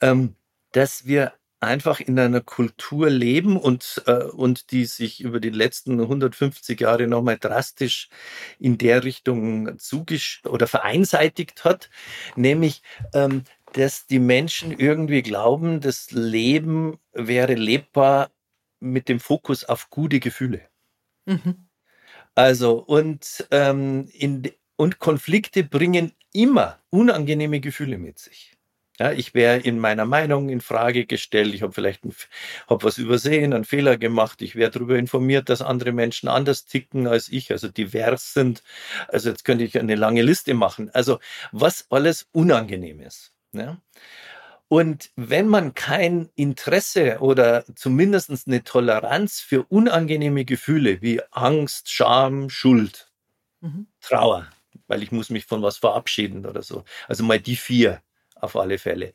[0.00, 0.34] ähm,
[0.72, 1.32] dass wir
[1.64, 7.06] einfach in einer Kultur leben und, äh, und die sich über die letzten 150 Jahre
[7.06, 8.08] nochmal drastisch
[8.58, 11.90] in der Richtung zugesch oder vereinseitigt hat,
[12.36, 13.44] nämlich ähm,
[13.74, 18.30] dass die Menschen irgendwie glauben, das Leben wäre lebbar
[18.78, 20.68] mit dem Fokus auf gute Gefühle.
[21.26, 21.66] Mhm.
[22.34, 28.53] Also und, ähm, in, und Konflikte bringen immer unangenehme Gefühle mit sich.
[29.00, 32.02] Ja, ich wäre in meiner Meinung in Frage gestellt, ich habe vielleicht
[32.68, 37.08] hab was übersehen, einen Fehler gemacht, ich wäre darüber informiert, dass andere Menschen anders ticken
[37.08, 38.62] als ich, also divers sind.
[39.08, 40.90] Also jetzt könnte ich eine lange Liste machen.
[40.94, 41.18] Also
[41.50, 43.32] was alles unangenehm ist.
[43.52, 43.78] Ja?
[44.68, 52.48] Und wenn man kein Interesse oder zumindest eine Toleranz für unangenehme Gefühle wie Angst, Scham,
[52.48, 53.10] Schuld,
[53.60, 53.88] mhm.
[54.00, 54.46] Trauer,
[54.86, 58.00] weil ich muss mich von was verabschieden oder so, also mal die vier
[58.44, 59.14] auf alle Fälle,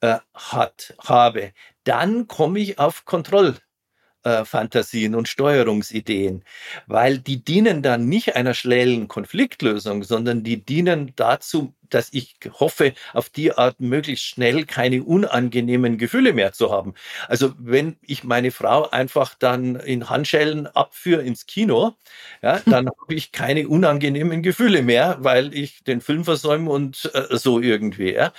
[0.00, 1.52] äh, hat, habe,
[1.84, 6.44] dann komme ich auf Kontrollfantasien äh, und Steuerungsideen,
[6.86, 12.94] weil die dienen dann nicht einer schnellen Konfliktlösung, sondern die dienen dazu, dass ich hoffe,
[13.12, 16.94] auf die Art möglichst schnell keine unangenehmen Gefühle mehr zu haben.
[17.28, 21.94] Also wenn ich meine Frau einfach dann in Handschellen abführe ins Kino,
[22.42, 27.36] ja, dann habe ich keine unangenehmen Gefühle mehr, weil ich den Film versäume und äh,
[27.36, 28.32] so irgendwie, ja,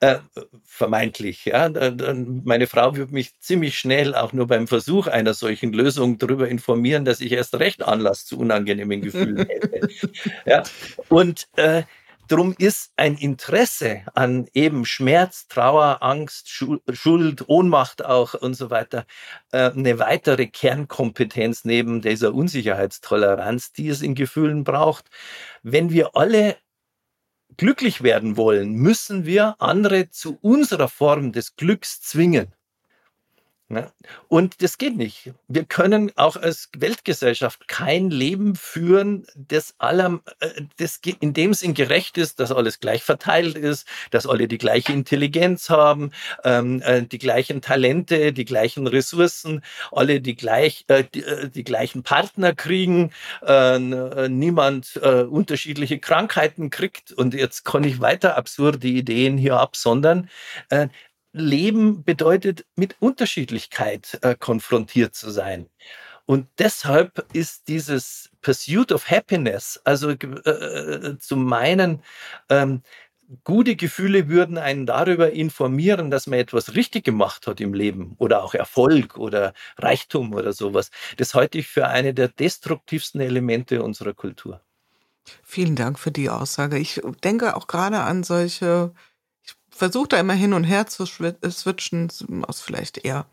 [0.00, 0.18] äh,
[0.64, 1.44] vermeintlich.
[1.44, 6.18] Ja, dann, meine Frau wird mich ziemlich schnell auch nur beim Versuch einer solchen Lösung
[6.18, 9.88] darüber informieren, dass ich erst recht Anlass zu unangenehmen Gefühlen hätte.
[10.46, 10.62] ja,
[11.08, 11.82] und äh,
[12.28, 19.06] Drum ist ein Interesse an eben Schmerz, Trauer, Angst, Schuld, Ohnmacht auch und so weiter
[19.50, 25.06] äh, eine weitere Kernkompetenz neben dieser Unsicherheitstoleranz, die es in Gefühlen braucht.
[25.62, 26.56] Wenn wir alle
[27.56, 32.52] glücklich werden wollen, müssen wir andere zu unserer Form des Glücks zwingen.
[33.70, 33.92] Ne?
[34.28, 35.34] Und das geht nicht.
[35.46, 41.74] Wir können auch als Weltgesellschaft kein Leben führen, das allem, äh, das in dem Sinn
[41.74, 46.12] gerecht ist, dass alles gleich verteilt ist, dass alle die gleiche Intelligenz haben,
[46.44, 49.62] ähm, äh, die gleichen Talente, die gleichen Ressourcen,
[49.92, 51.22] alle die gleich, äh, die,
[51.54, 53.10] die gleichen Partner kriegen,
[54.28, 57.12] niemand unterschiedliche Krankheiten kriegt.
[57.12, 60.28] Und jetzt kann ich weiter absurde Ideen hier absondern.
[61.40, 65.68] Leben bedeutet, mit Unterschiedlichkeit äh, konfrontiert zu sein.
[66.26, 72.02] Und deshalb ist dieses Pursuit of Happiness, also äh, zu meinen,
[72.50, 72.82] ähm,
[73.44, 78.42] gute Gefühle würden einen darüber informieren, dass man etwas richtig gemacht hat im Leben oder
[78.42, 80.90] auch Erfolg oder Reichtum oder sowas.
[81.16, 84.60] Das halte ich für eine der destruktivsten Elemente unserer Kultur.
[85.44, 86.78] Vielen Dank für die Aussage.
[86.78, 88.92] Ich denke auch gerade an solche
[89.78, 92.08] versuche da immer hin und her zu äh, switchen,
[92.46, 93.26] aus vielleicht eher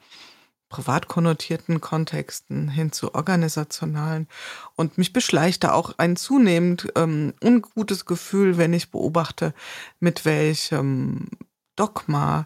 [0.69, 4.27] privat konnotierten Kontexten hin zu organisationalen.
[4.75, 9.53] Und mich beschleicht da auch ein zunehmend ähm, ungutes Gefühl, wenn ich beobachte,
[9.99, 11.27] mit welchem
[11.75, 12.45] Dogma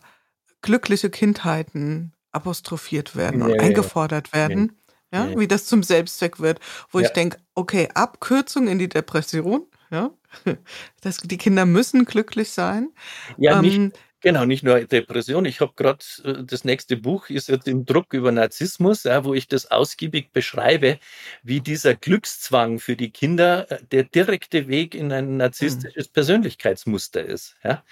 [0.62, 4.78] glückliche Kindheiten apostrophiert werden und ja, eingefordert werden.
[5.12, 5.40] ja, ja.
[5.40, 6.60] wie das zum Selbstzweck wird,
[6.92, 7.08] wo ja.
[7.08, 10.12] ich denke, okay, Abkürzung in die Depression, ja,
[11.02, 12.90] das, die Kinder müssen glücklich sein.
[13.38, 15.46] Ja, nicht, ähm, Genau, nicht nur Depression.
[15.46, 19.34] Ich habe gerade äh, das nächste Buch ist jetzt im Druck über Narzissmus, ja, wo
[19.34, 21.00] ich das ausgiebig beschreibe,
[21.44, 26.14] wie dieser Glückszwang für die Kinder äh, der direkte Weg in ein narzisstisches mhm.
[26.14, 27.56] Persönlichkeitsmuster ist.
[27.64, 27.84] Ja.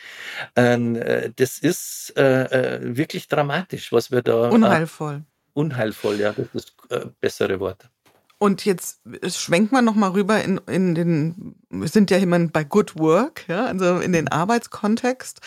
[0.57, 4.49] Ähm, äh, das ist äh, wirklich dramatisch, was wir da.
[4.49, 5.23] Unheilvoll.
[5.53, 7.89] unheilvoll, ja, das ist das bessere Wort.
[8.39, 12.97] Und jetzt schwenkt man nochmal rüber in, in den, wir sind ja immer bei Good
[12.99, 15.41] Work, ja, also in den Arbeitskontext.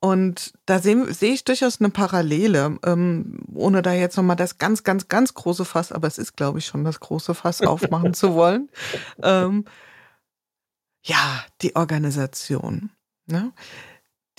[0.00, 4.82] Und da sehe seh ich durchaus eine Parallele, ähm, ohne da jetzt nochmal das ganz,
[4.82, 8.34] ganz, ganz große Fass, aber es ist, glaube ich, schon das große Fass aufmachen zu
[8.34, 8.70] wollen.
[9.22, 9.66] Ähm,
[11.04, 12.90] ja, die Organisation.
[13.26, 13.52] Ne?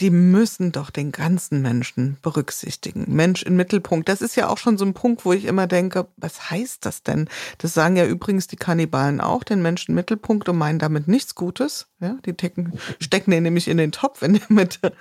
[0.01, 3.05] Die müssen doch den ganzen Menschen berücksichtigen.
[3.07, 4.09] Mensch im Mittelpunkt.
[4.09, 7.03] Das ist ja auch schon so ein Punkt, wo ich immer denke, was heißt das
[7.03, 7.29] denn?
[7.59, 11.35] Das sagen ja übrigens die Kannibalen auch, den Menschen im Mittelpunkt und meinen damit nichts
[11.35, 11.87] Gutes.
[11.99, 14.93] Ja, die tecken, stecken den nämlich in den Topf in der Mitte.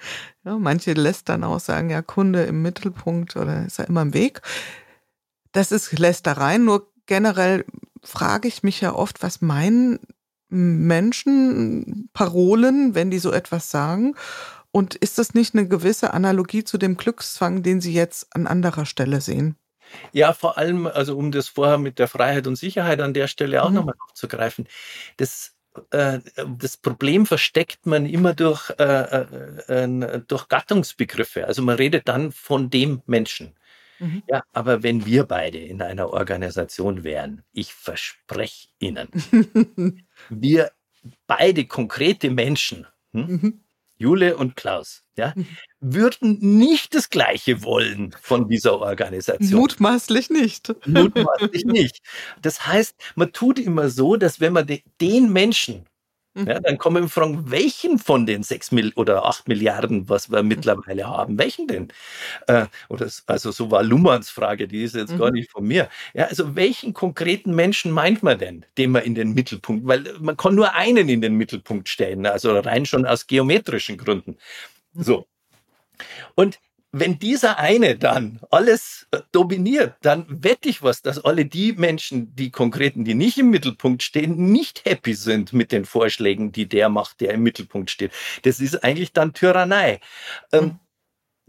[0.45, 4.13] Ja, manche lässt dann auch sagen, ja, Kunde im Mittelpunkt oder ist er immer im
[4.13, 4.43] Weg.
[5.53, 6.59] Das ist Lästerei.
[6.59, 7.65] Nur generell
[8.03, 9.99] frage ich mich ja oft, was meinen
[10.51, 14.15] Menschen, Parolen, wenn die so etwas sagen?
[14.73, 18.87] Und ist das nicht eine gewisse Analogie zu dem Glückszwang, den Sie jetzt an anderer
[18.87, 19.57] Stelle sehen?
[20.13, 23.65] Ja, vor allem, also um das vorher mit der Freiheit und Sicherheit an der Stelle
[23.65, 23.77] auch mhm.
[23.77, 24.69] nochmal aufzugreifen.
[25.17, 25.57] Das
[25.91, 26.19] äh,
[26.59, 29.25] das Problem versteckt man immer durch, äh,
[29.69, 31.47] äh, durch Gattungsbegriffe.
[31.47, 33.55] Also man redet dann von dem Menschen.
[33.99, 34.23] Mhm.
[34.29, 39.09] Ja, aber wenn wir beide in einer Organisation wären, ich verspreche Ihnen,
[40.29, 40.73] wir
[41.27, 43.61] beide konkrete Menschen, hm, mhm.
[44.01, 45.47] Jule und Klaus, ja, mhm.
[45.81, 49.61] würden nicht das Gleiche wollen von dieser Organisation.
[49.61, 50.75] Mutmaßlich nicht.
[50.87, 51.99] Mutmaßlich nicht.
[52.41, 54.67] Das heißt, man tut immer so, dass wenn man
[55.03, 55.85] den Menschen.
[56.35, 60.43] Ja, dann kommen wir fragen, welchen von den sechs Mill oder acht Milliarden, was wir
[60.43, 60.49] mhm.
[60.49, 61.89] mittlerweile haben, welchen denn?
[62.47, 65.19] Äh, oder, also so war Luhmanns Frage, die ist jetzt mhm.
[65.19, 65.89] gar nicht von mir.
[66.15, 70.37] Ja, also welchen konkreten Menschen meint man denn, den man in den Mittelpunkt, weil man
[70.37, 74.37] kann nur einen in den Mittelpunkt stellen, also rein schon aus geometrischen Gründen.
[74.93, 75.03] Mhm.
[75.03, 75.27] So.
[76.37, 76.61] Und
[76.93, 82.35] wenn dieser eine dann alles äh, dominiert, dann wette ich was, dass alle die Menschen,
[82.35, 86.89] die konkreten, die nicht im Mittelpunkt stehen, nicht happy sind mit den Vorschlägen, die der
[86.89, 88.13] macht, der im Mittelpunkt steht.
[88.43, 90.01] Das ist eigentlich dann Tyrannei.
[90.53, 90.81] Ähm, mhm.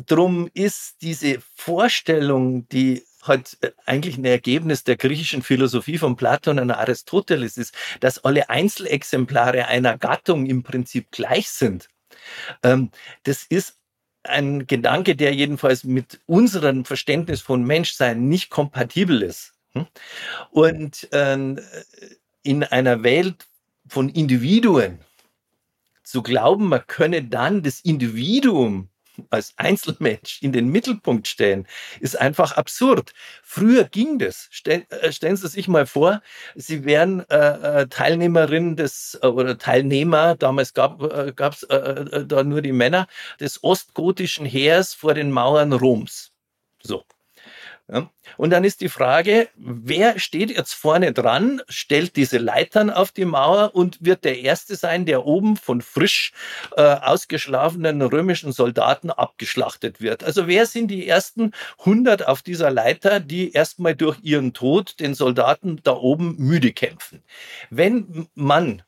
[0.05, 6.59] Drum ist diese Vorstellung, die halt äh, eigentlich ein Ergebnis der griechischen Philosophie von Platon
[6.59, 11.89] und Aristoteles ist, dass alle Einzelexemplare einer Gattung im Prinzip gleich sind.
[12.63, 12.91] Ähm,
[13.23, 13.80] das ist
[14.23, 19.53] ein Gedanke, der jedenfalls mit unserem Verständnis von Menschsein nicht kompatibel ist.
[19.73, 19.87] Hm?
[20.51, 21.59] Und ähm,
[22.43, 23.47] in einer Welt
[23.87, 24.99] von Individuen
[26.03, 28.89] zu glauben, man könne dann das Individuum
[29.29, 31.67] als Einzelmensch in den Mittelpunkt stellen,
[31.99, 33.13] ist einfach absurd.
[33.43, 34.47] Früher ging das.
[34.51, 36.21] Stell, äh, stellen Sie sich mal vor,
[36.55, 42.61] Sie wären äh, äh Teilnehmerin des äh, oder Teilnehmer, damals gab es äh, da nur
[42.61, 43.07] die Männer,
[43.39, 46.31] des ostgotischen Heers vor den Mauern Roms.
[46.81, 47.03] So.
[47.91, 48.09] Ja.
[48.37, 53.25] Und dann ist die Frage, wer steht jetzt vorne dran, stellt diese Leitern auf die
[53.25, 56.31] Mauer und wird der Erste sein, der oben von frisch
[56.77, 60.23] äh, ausgeschlafenen römischen Soldaten abgeschlachtet wird.
[60.23, 65.13] Also wer sind die ersten 100 auf dieser Leiter, die erstmal durch ihren Tod den
[65.13, 67.21] Soldaten da oben müde kämpfen?
[67.71, 68.83] Wenn man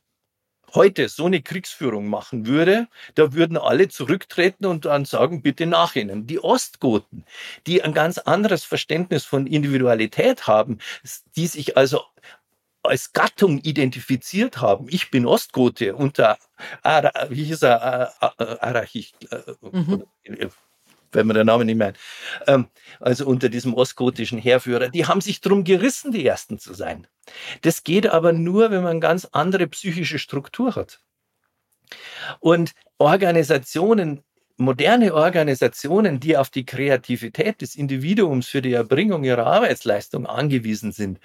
[0.74, 5.95] heute so eine Kriegsführung machen würde, da würden alle zurücktreten und dann sagen, bitte nach
[5.95, 6.28] ihnen.
[6.28, 7.26] Die Ostgoten,
[7.67, 10.80] die ein ganz anderes Verständnis von Individualität haben,
[11.36, 12.01] die sich also
[12.82, 14.88] als Gattung identifiziert haben.
[14.89, 16.38] Ich bin Ostgote unter
[16.82, 18.13] Ara, wie hieß er,
[18.61, 19.13] Arachich,
[19.61, 20.03] mhm
[21.14, 21.93] wenn man den Namen nicht mehr,
[22.47, 22.68] ähm,
[22.99, 27.07] also unter diesem ostgotischen Heerführer, die haben sich drum gerissen, die Ersten zu sein.
[27.61, 31.01] Das geht aber nur, wenn man ganz andere psychische Struktur hat.
[32.39, 34.24] Und Organisationen,
[34.57, 41.20] moderne Organisationen, die auf die Kreativität des Individuums für die Erbringung ihrer Arbeitsleistung angewiesen sind,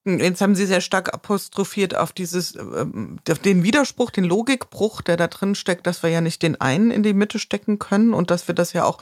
[0.08, 5.18] Jetzt haben Sie sehr stark apostrophiert auf dieses, ähm, auf den Widerspruch, den Logikbruch, der
[5.18, 8.32] da drin steckt, dass wir ja nicht den einen in die Mitte stecken können und
[8.32, 9.00] dass wir das ja auch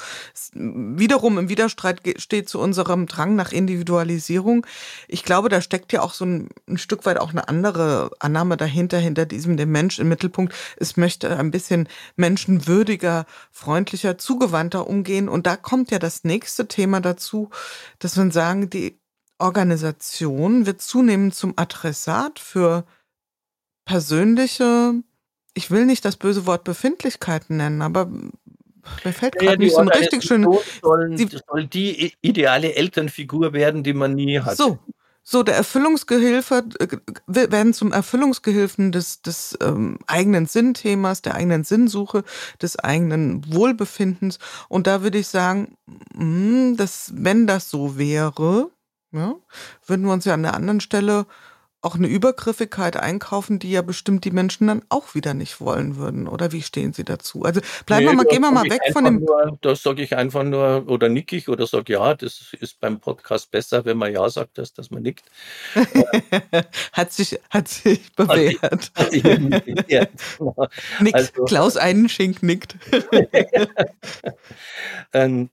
[0.54, 4.66] wiederum im Widerstreit steht zu unserem Drang nach Individualisierung.
[5.08, 8.58] Ich glaube, da steckt ja auch so ein, ein Stück weit auch eine andere Annahme
[8.58, 10.56] dahinter, hinter diesem, der Mensch im Mittelpunkt.
[10.78, 15.30] Es möchte ein bisschen menschenwürdiger, freundlicher, zugewandter umgehen.
[15.30, 17.52] Und da kommt ja das nächste Thema dazu,
[18.00, 18.98] dass man sagen, die
[19.38, 22.86] Organisation wird zunehmend zum Adressat für
[23.86, 24.94] persönliche,
[25.54, 29.80] ich will nicht das böse Wort Befindlichkeiten nennen, aber mir fällt gerade ja, nicht so
[29.80, 30.48] ein richtig schön.
[30.82, 31.18] Sollen,
[31.48, 34.58] soll die ideale Elternfigur werden, die man nie hat.
[34.58, 34.80] So,
[35.24, 42.24] so der Erfüllungsgehilfe äh, werden zum Erfüllungsgehilfen des, des ähm, eigenen Sinnthemas, der eigenen Sinnsuche,
[42.62, 44.38] des eigenen Wohlbefindens.
[44.70, 45.78] Und da würde ich sagen,
[46.14, 48.70] mh, hm, dass, wenn das so wäre,
[49.18, 49.36] ja,
[49.86, 51.26] würden wir uns ja an der anderen Stelle
[51.86, 56.28] auch eine Übergriffigkeit einkaufen, die ja bestimmt die Menschen dann auch wieder nicht wollen würden.
[56.28, 57.44] Oder wie stehen Sie dazu?
[57.44, 59.20] Also bleiben nee, wir mal, gehen wir mal weg von dem.
[59.20, 63.00] Nur, das sage ich einfach nur oder nick ich oder sage ja, das ist beim
[63.00, 65.26] Podcast besser, wenn man ja sagt, dass, dass man nickt.
[66.92, 68.62] hat sich hat sich bewährt.
[68.64, 70.10] Hat hat sich bewährt.
[71.00, 71.16] Nickt.
[71.16, 72.76] Also, Klaus Einenschink nickt.
[75.14, 75.50] Ähm,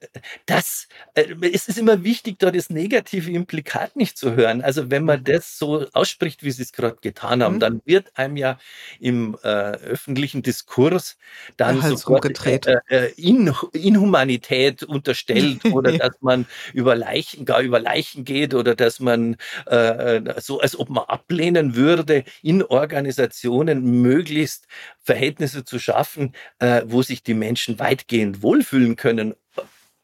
[0.47, 4.63] das, äh, es ist immer wichtig, da das negative Implikat nicht zu hören.
[4.63, 7.61] Also wenn man das so ausspricht, wie Sie es gerade getan haben, mhm.
[7.61, 8.59] dann wird einem ja
[9.01, 11.17] im äh, öffentlichen Diskurs
[11.57, 18.25] dann sofort äh, äh, In Inhumanität unterstellt oder dass man über Leichen, gar über Leichen
[18.25, 19.37] geht oder dass man
[19.69, 24.67] äh, äh, so, als ob man ablehnen würde, in Organisationen möglichst
[25.01, 29.35] Verhältnisse zu schaffen, äh, wo sich die Menschen weitgehend wohlfühlen können.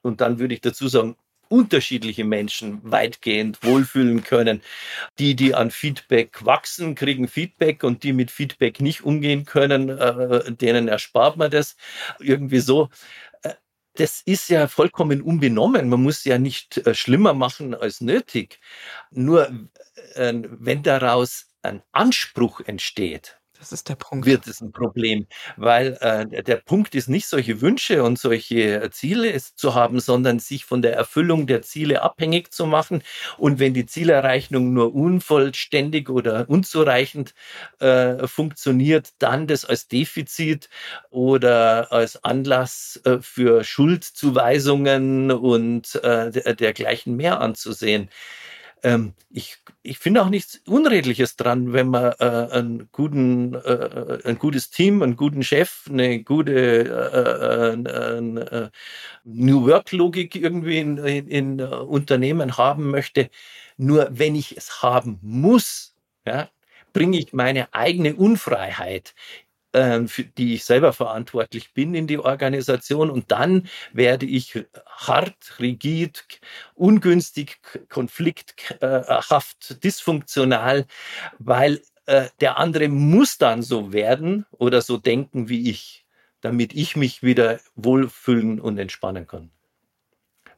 [0.02, 1.16] Und dann würde ich dazu sagen,
[1.48, 4.62] unterschiedliche Menschen weitgehend wohlfühlen können.
[5.18, 10.52] Die, die an Feedback wachsen, kriegen Feedback und die mit Feedback nicht umgehen können, äh,
[10.52, 11.76] denen erspart man das
[12.20, 12.88] irgendwie so.
[13.42, 13.54] Äh,
[13.94, 15.88] das ist ja vollkommen unbenommen.
[15.88, 18.60] Man muss ja nicht äh, schlimmer machen als nötig.
[19.10, 19.48] Nur
[20.14, 24.26] äh, wenn daraus ein Anspruch entsteht, das ist der Punkt.
[24.26, 29.36] Wird es ein Problem, weil äh, der Punkt ist nicht solche Wünsche und solche Ziele
[29.54, 33.02] zu haben, sondern sich von der Erfüllung der Ziele abhängig zu machen.
[33.36, 37.34] Und wenn die Zielerreichung nur unvollständig oder unzureichend
[37.80, 40.68] äh, funktioniert, dann das als Defizit
[41.10, 48.08] oder als Anlass äh, für Schuldzuweisungen und äh, dergleichen mehr anzusehen.
[48.82, 54.38] Ähm, ich ich finde auch nichts Unredliches dran, wenn man äh, einen guten, äh, ein
[54.38, 58.70] gutes Team, einen guten Chef, eine gute äh, äh, äh
[59.24, 63.30] New Work Logik irgendwie in, in, in Unternehmen haben möchte.
[63.76, 65.94] Nur wenn ich es haben muss,
[66.26, 66.48] ja,
[66.92, 69.14] bringe ich meine eigene Unfreiheit
[69.72, 73.10] für die ich selber verantwortlich bin in die Organisation.
[73.10, 76.40] Und dann werde ich hart, rigid,
[76.74, 77.58] ungünstig,
[77.88, 80.86] konflikthaft, dysfunktional,
[81.38, 86.06] weil äh, der andere muss dann so werden oder so denken wie ich,
[86.40, 89.50] damit ich mich wieder wohlfühlen und entspannen kann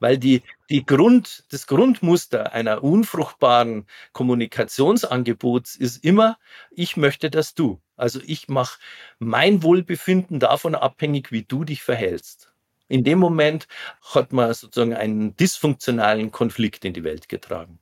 [0.00, 6.38] weil die, die Grund, das Grundmuster einer unfruchtbaren Kommunikationsangebots ist immer,
[6.70, 7.80] ich möchte, dass du.
[8.00, 8.78] Also ich mache
[9.18, 12.52] mein Wohlbefinden davon abhängig, wie du dich verhältst.
[12.88, 13.68] In dem Moment
[14.02, 17.78] hat man sozusagen einen dysfunktionalen Konflikt in die Welt getragen.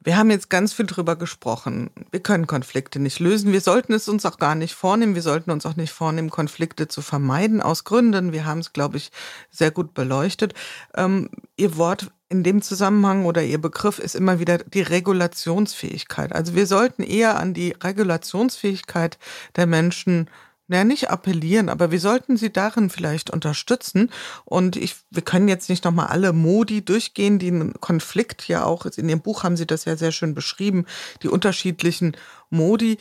[0.00, 1.90] Wir haben jetzt ganz viel drüber gesprochen.
[2.12, 3.52] Wir können Konflikte nicht lösen.
[3.52, 5.16] Wir sollten es uns auch gar nicht vornehmen.
[5.16, 8.32] Wir sollten uns auch nicht vornehmen, Konflikte zu vermeiden aus Gründen.
[8.32, 9.10] Wir haben es, glaube ich,
[9.50, 10.54] sehr gut beleuchtet.
[10.96, 16.32] Ähm, Ihr Wort in dem Zusammenhang oder Ihr Begriff ist immer wieder die Regulationsfähigkeit.
[16.32, 19.18] Also wir sollten eher an die Regulationsfähigkeit
[19.56, 20.30] der Menschen
[20.68, 24.10] naja, nicht appellieren, aber wir sollten sie darin vielleicht unterstützen.
[24.44, 28.84] Und ich, wir können jetzt nicht nochmal alle Modi durchgehen, die einen Konflikt ja auch,
[28.84, 30.84] in Ihrem Buch haben Sie das ja sehr schön beschrieben,
[31.22, 32.16] die unterschiedlichen
[32.50, 32.98] Modi,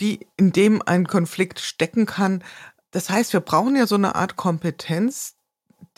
[0.00, 2.44] die in dem ein Konflikt stecken kann.
[2.92, 5.34] Das heißt, wir brauchen ja so eine Art Kompetenz,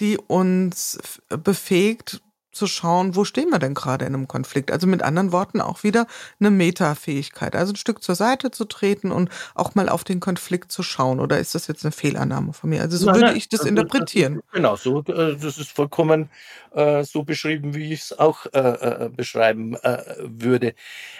[0.00, 0.98] die uns
[1.28, 2.22] befähigt,
[2.55, 4.70] zu schauen, wo stehen wir denn gerade in einem Konflikt.
[4.70, 6.07] Also mit anderen Worten auch wieder
[6.40, 7.55] eine Metafähigkeit.
[7.57, 11.20] Also ein Stück zur Seite zu treten und auch mal auf den Konflikt zu schauen.
[11.20, 12.82] Oder ist das jetzt eine Fehlannahme von mir?
[12.82, 14.36] Also so nein, würde nein, ich das also, interpretieren.
[14.36, 16.30] Das, genau, so, äh, das ist vollkommen
[16.72, 20.74] äh, so beschrieben, wie ich es auch äh, äh, beschreiben äh, würde.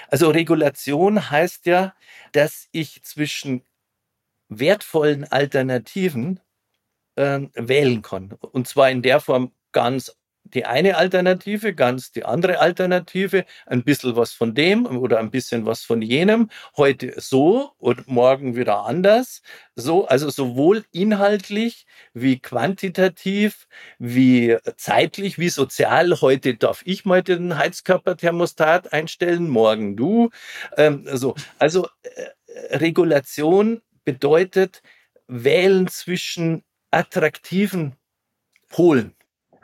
[0.09, 1.95] Also Regulation heißt ja,
[2.32, 3.62] dass ich zwischen
[4.49, 6.41] wertvollen Alternativen
[7.16, 8.32] ähm, wählen kann.
[8.41, 10.16] Und zwar in der Form ganz
[10.55, 15.67] die eine Alternative, ganz die andere Alternative, ein bisschen was von dem oder ein bisschen
[15.67, 19.43] was von jenem, heute so und morgen wieder anders.
[19.75, 23.67] So, also sowohl inhaltlich wie quantitativ,
[23.99, 26.21] wie zeitlich, wie sozial.
[26.21, 30.31] Heute darf ich mal den Heizkörperthermostat einstellen, morgen du.
[30.77, 34.83] Ähm, so, also äh, Regulation bedeutet
[35.27, 37.97] wählen zwischen attraktiven
[38.69, 39.15] Polen.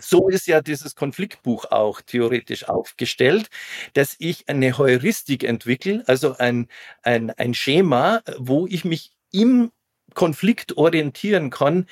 [0.00, 3.50] So ist ja dieses Konfliktbuch auch theoretisch aufgestellt,
[3.94, 6.68] dass ich eine Heuristik entwickle, also ein,
[7.02, 9.70] ein, ein Schema, wo ich mich im
[10.14, 11.86] Konflikt orientieren kann,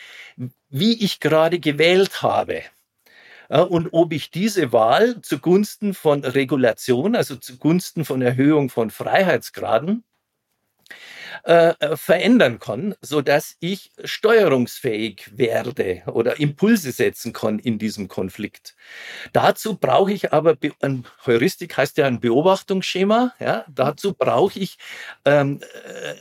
[0.68, 2.62] wie ich gerade gewählt habe.
[3.48, 10.04] Und ob ich diese Wahl zugunsten von Regulation, also zugunsten von Erhöhung von Freiheitsgraden,
[11.44, 18.08] äh, äh, verändern kann, so dass ich steuerungsfähig werde oder Impulse setzen kann in diesem
[18.08, 18.74] Konflikt.
[19.32, 24.78] Dazu brauche ich aber, ein Heuristik heißt ja ein Beobachtungsschema, ja, dazu brauche ich
[25.24, 25.60] ähm,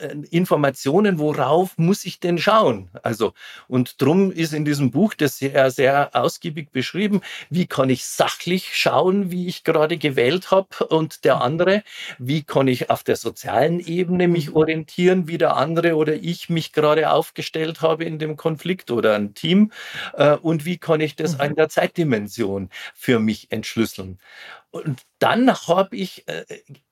[0.01, 2.89] äh, Informationen, worauf muss ich denn schauen?
[3.03, 3.33] Also,
[3.67, 8.75] und drum ist in diesem Buch das sehr, sehr ausgiebig beschrieben, wie kann ich sachlich
[8.75, 11.83] schauen, wie ich gerade gewählt habe und der andere,
[12.17, 16.49] wie kann ich auf der sozialen Ebene mich orientieren, akzeptieren, wie der andere oder ich
[16.49, 19.71] mich gerade aufgestellt habe in dem Konflikt oder ein Team
[20.13, 21.43] äh, und wie kann ich das mhm.
[21.45, 24.17] in der Zeitdimension für mich entschlüsseln.
[24.71, 26.45] Und dann habe ich äh,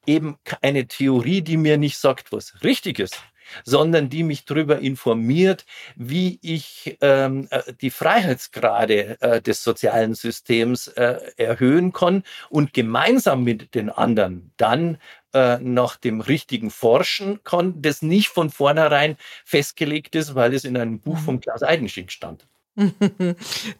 [0.05, 3.17] eben eine Theorie, die mir nicht sagt, was richtig ist
[3.63, 10.87] sondern die mich darüber informiert, wie ich ähm, äh, die Freiheitsgrade äh, des sozialen Systems
[10.87, 14.97] äh, erhöhen kann und gemeinsam mit den anderen dann
[15.35, 20.77] äh, nach dem richtigen forschen kann, das nicht von vornherein festgelegt ist, weil es in
[20.77, 21.25] einem Buch mhm.
[21.25, 22.47] von Klaus Eidenschink stand.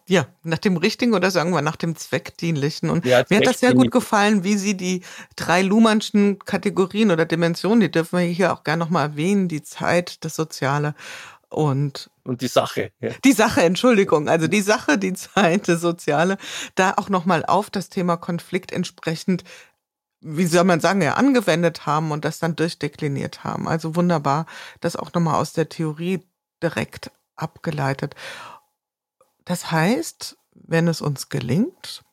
[0.07, 2.89] ja, nach dem richtigen oder sagen wir nach dem zweckdienlichen.
[2.89, 5.01] Und ja, mir hat das sehr gut gefallen, wie Sie die
[5.37, 10.23] drei Luhmannschen Kategorien oder Dimensionen, die dürfen wir hier auch gerne nochmal erwähnen, die Zeit,
[10.25, 10.93] das Soziale
[11.49, 12.91] und und die Sache.
[12.99, 13.11] Ja.
[13.23, 16.37] Die Sache, Entschuldigung, also die Sache, die Zeit, das Soziale,
[16.73, 19.43] da auch nochmal auf das Thema Konflikt entsprechend
[20.27, 23.67] wie soll man sagen, ja, angewendet haben und das dann durchdekliniert haben.
[23.67, 24.47] Also wunderbar,
[24.81, 26.27] das auch nochmal aus der Theorie
[26.63, 28.15] direkt abgeleitet.
[29.45, 32.03] Das heißt, wenn es uns gelingt,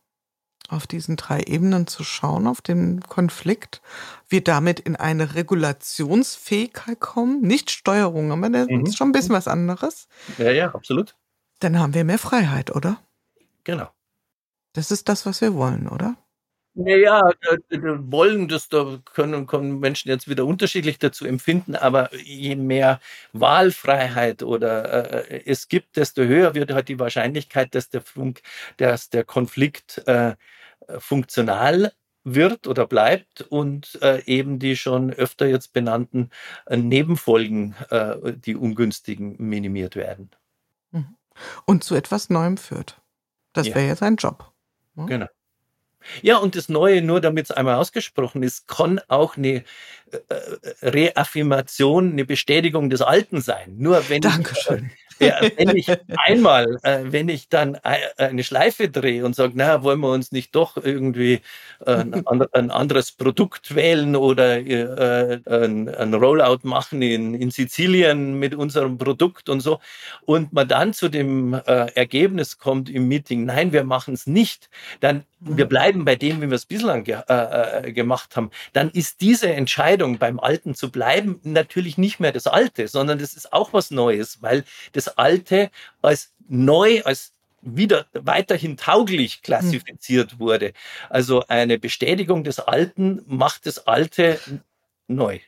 [0.69, 3.81] auf diesen drei Ebenen zu schauen, auf den Konflikt,
[4.29, 8.87] wir damit in eine Regulationsfähigkeit kommen, nicht Steuerung, aber das mhm.
[8.87, 10.07] ist schon ein bisschen was anderes.
[10.39, 11.17] Ja, ja, absolut.
[11.61, 12.99] Dann haben wir mehr Freiheit, oder?
[13.65, 13.89] Genau.
[14.75, 16.17] Das ist das, was wir wollen, oder?
[16.75, 17.21] Naja,
[17.51, 22.99] äh, wollen, das da können, können Menschen jetzt wieder unterschiedlich dazu empfinden, aber je mehr
[23.35, 28.41] Wahlfreiheit oder äh, es gibt, desto höher wird halt die Wahrscheinlichkeit, dass der, Funk,
[28.79, 30.35] dass der Konflikt äh,
[30.99, 31.93] funktional
[32.25, 36.31] wird oder bleibt und äh, eben die schon öfter jetzt benannten
[36.67, 40.31] äh, Nebenfolgen, äh, die ungünstigen, minimiert werden.
[40.93, 41.17] Mhm.
[41.67, 43.01] Und zu etwas Neuem führt.
[43.53, 43.75] Das ja.
[43.75, 44.53] wäre jetzt ein Job.
[44.95, 45.07] Ne?
[45.07, 45.27] Genau.
[46.23, 49.63] Ja, und das Neue, nur damit es einmal ausgesprochen ist, kann auch eine äh,
[50.11, 53.77] äh Reaffirmation, eine Bestätigung des Alten sein.
[53.79, 54.91] Nur wenn Dankeschön.
[55.23, 60.01] Ja, wenn ich einmal, äh, wenn ich dann eine Schleife drehe und sage, na, wollen
[60.01, 61.41] wir uns nicht doch irgendwie
[61.87, 68.39] äh, ein, ein, anderes Produkt wählen oder äh, ein, ein, Rollout machen in, in Sizilien
[68.39, 69.81] mit unserem Produkt und so,
[70.25, 74.69] und man dann zu dem äh, Ergebnis kommt im Meeting, nein, wir machen es nicht,
[75.01, 78.91] dann wir bleiben bei dem, wie wir es bislang ge äh, äh, gemacht haben, dann
[78.91, 83.53] ist diese Entscheidung, beim Alten zu bleiben, natürlich nicht mehr das Alte, sondern das ist
[83.53, 87.33] auch was Neues, weil das Alte als neu, als
[87.63, 90.39] wieder weiterhin tauglich klassifiziert hm.
[90.41, 90.73] wurde.
[91.09, 94.41] Also eine Bestätigung des Alten macht das Alte
[95.07, 95.39] neu.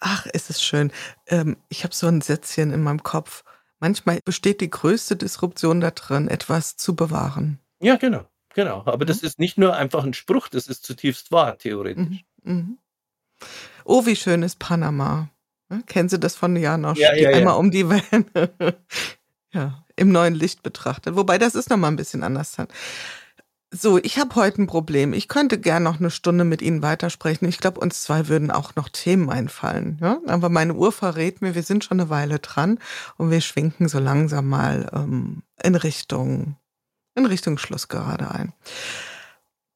[0.00, 0.92] Ach, ist es schön.
[1.26, 3.44] Ähm, ich habe so ein Sätzchen in meinem Kopf.
[3.78, 7.58] Manchmal besteht die größte Disruption darin, etwas zu bewahren.
[7.80, 8.82] Ja, genau, genau.
[8.86, 9.08] Aber mhm.
[9.08, 12.24] das ist nicht nur einfach ein Spruch, das ist zutiefst wahr, theoretisch.
[12.42, 12.52] Mhm.
[12.52, 12.78] Mhm.
[13.84, 15.28] Oh, wie schön ist Panama.
[15.68, 15.82] Ne?
[15.86, 16.98] Kennen Sie das von Janosch?
[16.98, 17.58] Ja, ja, einmal ja.
[17.58, 18.26] um die Welt.
[19.52, 21.16] ja, im neuen Licht betrachtet.
[21.16, 22.56] Wobei das ist nochmal ein bisschen anders.
[23.72, 25.12] So, ich habe heute ein Problem.
[25.12, 27.48] Ich könnte gern noch eine Stunde mit Ihnen weitersprechen.
[27.48, 29.98] Ich glaube, uns zwei würden auch noch Themen einfallen.
[30.00, 30.20] Ja?
[30.26, 32.78] Aber meine Uhr verrät mir, wir sind schon eine Weile dran
[33.16, 36.56] und wir schwenken so langsam mal ähm, in Richtung
[37.16, 38.52] in Richtung Schluss gerade ein.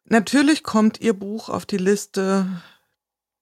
[0.05, 2.47] Natürlich kommt Ihr Buch auf die Liste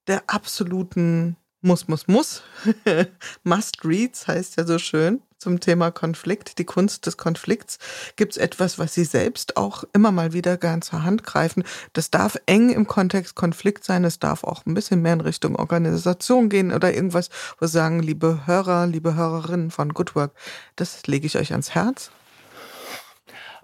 [0.07, 2.43] der absoluten muss, muss, muss.
[3.43, 5.21] Must Reads heißt ja so schön.
[5.39, 7.79] zum Thema Konflikt, die Kunst des Konflikts.
[8.17, 11.63] Gibt es etwas, was Sie selbst auch immer mal wieder gern zur Hand greifen?
[11.93, 15.55] Das darf eng im Kontext Konflikt sein, es darf auch ein bisschen mehr in Richtung
[15.55, 20.33] Organisation gehen oder irgendwas, wo Sie sagen, liebe Hörer, liebe Hörerinnen von Good Work,
[20.75, 22.11] das lege ich euch ans Herz.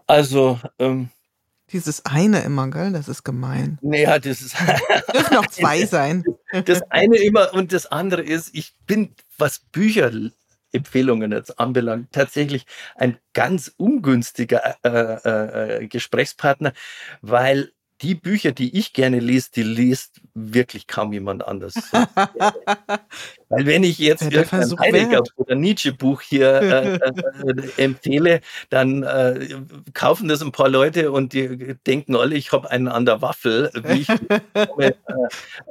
[0.08, 1.10] Also, ähm,
[1.72, 2.92] dieses eine immer, gell?
[2.92, 3.78] Das ist gemein.
[3.82, 4.56] Naja, das ist.
[5.14, 6.24] Dürfen noch zwei sein.
[6.66, 13.18] Das eine immer und das andere ist, ich bin, was Bücherempfehlungen jetzt anbelangt, tatsächlich ein
[13.34, 16.74] ganz ungünstiger äh, äh, äh Gesprächspartner,
[17.22, 21.76] weil die Bücher, die ich gerne lese, die liest wirklich kaum jemand anders.
[23.50, 29.48] Weil wenn ich jetzt ja, irgendein Heidegger oder Nietzsche-Buch hier äh, äh, empfehle, dann äh,
[29.94, 33.70] kaufen das ein paar Leute und die denken alle, ich habe einen an der Waffel,
[33.84, 34.96] wie ich komme,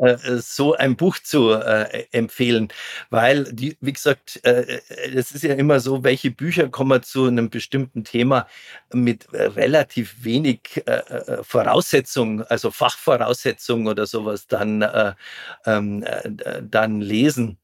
[0.01, 2.68] äh, äh, so ein Buch zu äh, empfehlen.
[3.11, 8.05] Weil, die, wie gesagt, es ist ja immer so, welche Bücher kommen zu einem bestimmten
[8.05, 8.47] Thema
[8.93, 10.83] mit relativ wenig
[11.43, 14.85] Voraussetzungen, also Fachvoraussetzungen oder sowas dann,
[15.66, 16.05] ähm,
[16.62, 17.59] dann lesen.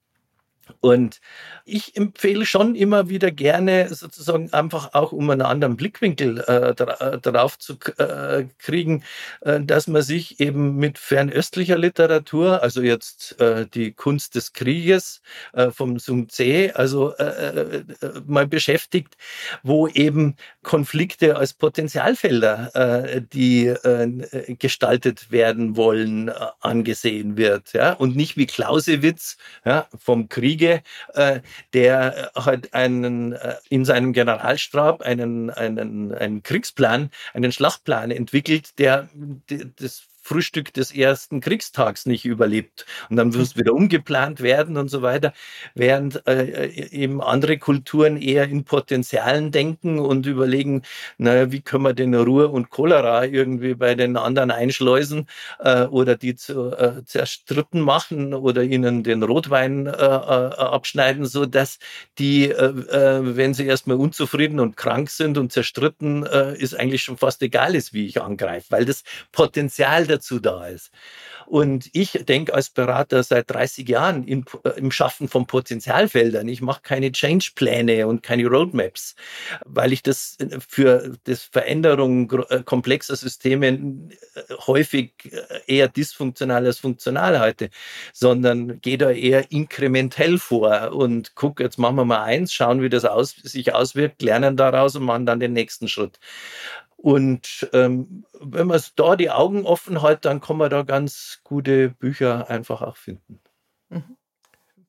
[0.81, 1.21] Und
[1.65, 7.19] ich empfehle schon immer wieder gerne sozusagen einfach auch, um einen anderen Blickwinkel äh, äh
[7.21, 9.05] darauf zu äh, kriegen,
[9.41, 15.23] äh, dass man sich eben mit fernöstlicher Literatur, also jetzt äh, die Kunst des Krieges
[15.53, 17.15] äh, vom Sun Tse, also
[18.27, 19.17] mal beschäftigt,
[19.63, 23.75] wo eben Konflikte als Potenzialfelder, die
[24.59, 26.31] gestaltet werden wollen,
[26.61, 29.37] angesehen wird, und nicht wie Clausewitz
[29.99, 30.83] vom Kriege,
[31.73, 39.09] der halt einen, äh, in seinem Generalstab einen, einen, einen Kriegsplan, einen Schlachtplan entwickelt, der
[39.77, 42.87] das Frühstück des ersten Kriegstags nicht überlebt.
[43.09, 45.33] Und dann muss wieder umgeplant werden und so weiter.
[45.75, 50.83] Während äh, eben andere Kulturen eher in Potenzialen denken und überlegen,
[51.19, 55.27] naja, wie können wir den Ruhe und Cholera irgendwie bei den anderen einschleusen
[55.59, 61.45] äh, oder die zu, äh, zerstritten machen oder ihnen den Rotwein äh, äh abschneiden, so
[61.45, 61.81] dass
[62.19, 67.03] die, äh, äh, wenn sie erstmal unzufrieden und krank sind und zerstritten, äh, ist eigentlich
[67.03, 69.03] schon fast egal ist, wie ich angreife, weil das
[69.33, 70.91] Potenzial dazu da ist.
[71.47, 76.47] Und ich denke als Berater seit 30 Jahren im, äh, im Schaffen von Potenzialfeldern.
[76.49, 79.15] Ich mache keine Change-Pläne und keine Roadmaps,
[79.65, 84.11] weil ich das äh, für das Veränderung äh, komplexer Systeme
[84.67, 85.13] häufig
[85.67, 87.71] eher dysfunktional als funktional halte,
[88.13, 92.89] sondern gehe da eher inkrementell vor und gucke, jetzt machen wir mal eins, schauen, wie
[92.89, 96.19] das aus, sich auswirkt, lernen daraus und machen dann den nächsten Schritt.
[97.03, 101.89] Und ähm, wenn man da die Augen offen hat, dann kann man da ganz gute
[101.89, 103.41] Bücher einfach auch finden.
[103.89, 104.19] Mhm.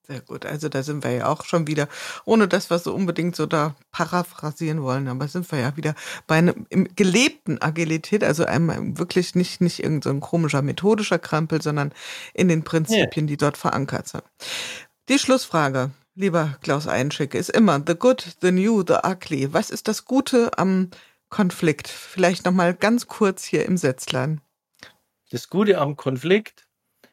[0.04, 0.46] Sehr gut.
[0.46, 1.88] Also da sind wir ja auch schon wieder,
[2.26, 5.96] ohne dass wir so unbedingt so da paraphrasieren wollen, aber sind wir ja wieder
[6.28, 6.66] bei einem
[6.98, 11.94] gelebten Agilität, also einem wirklich nicht, nicht irgendein so komischer methodischer Krampel, sondern
[12.34, 13.30] in den Prinzipien, ja.
[13.30, 14.24] die dort verankert sind.
[15.08, 19.54] Die Schlussfrage, lieber Klaus Einschick, ist immer the good, the new, the ugly.
[19.54, 20.90] Was ist das Gute am
[21.32, 21.88] Konflikt?
[21.88, 24.42] Vielleicht noch mal ganz kurz hier im Sätzlein.
[25.32, 26.68] Das Gute am Konflikt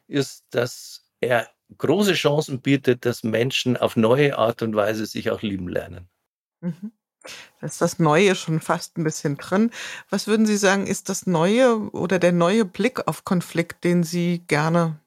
[0.07, 5.41] ist, dass er große Chancen bietet, dass Menschen auf neue Art und Weise sich auch
[5.41, 6.07] lieben lernen.
[6.61, 6.91] Mhm.
[7.59, 9.71] Da ist das Neue schon fast ein bisschen drin.
[10.09, 14.43] Was würden Sie sagen, ist das Neue oder der neue Blick auf Konflikt, den Sie
[14.47, 14.99] gerne,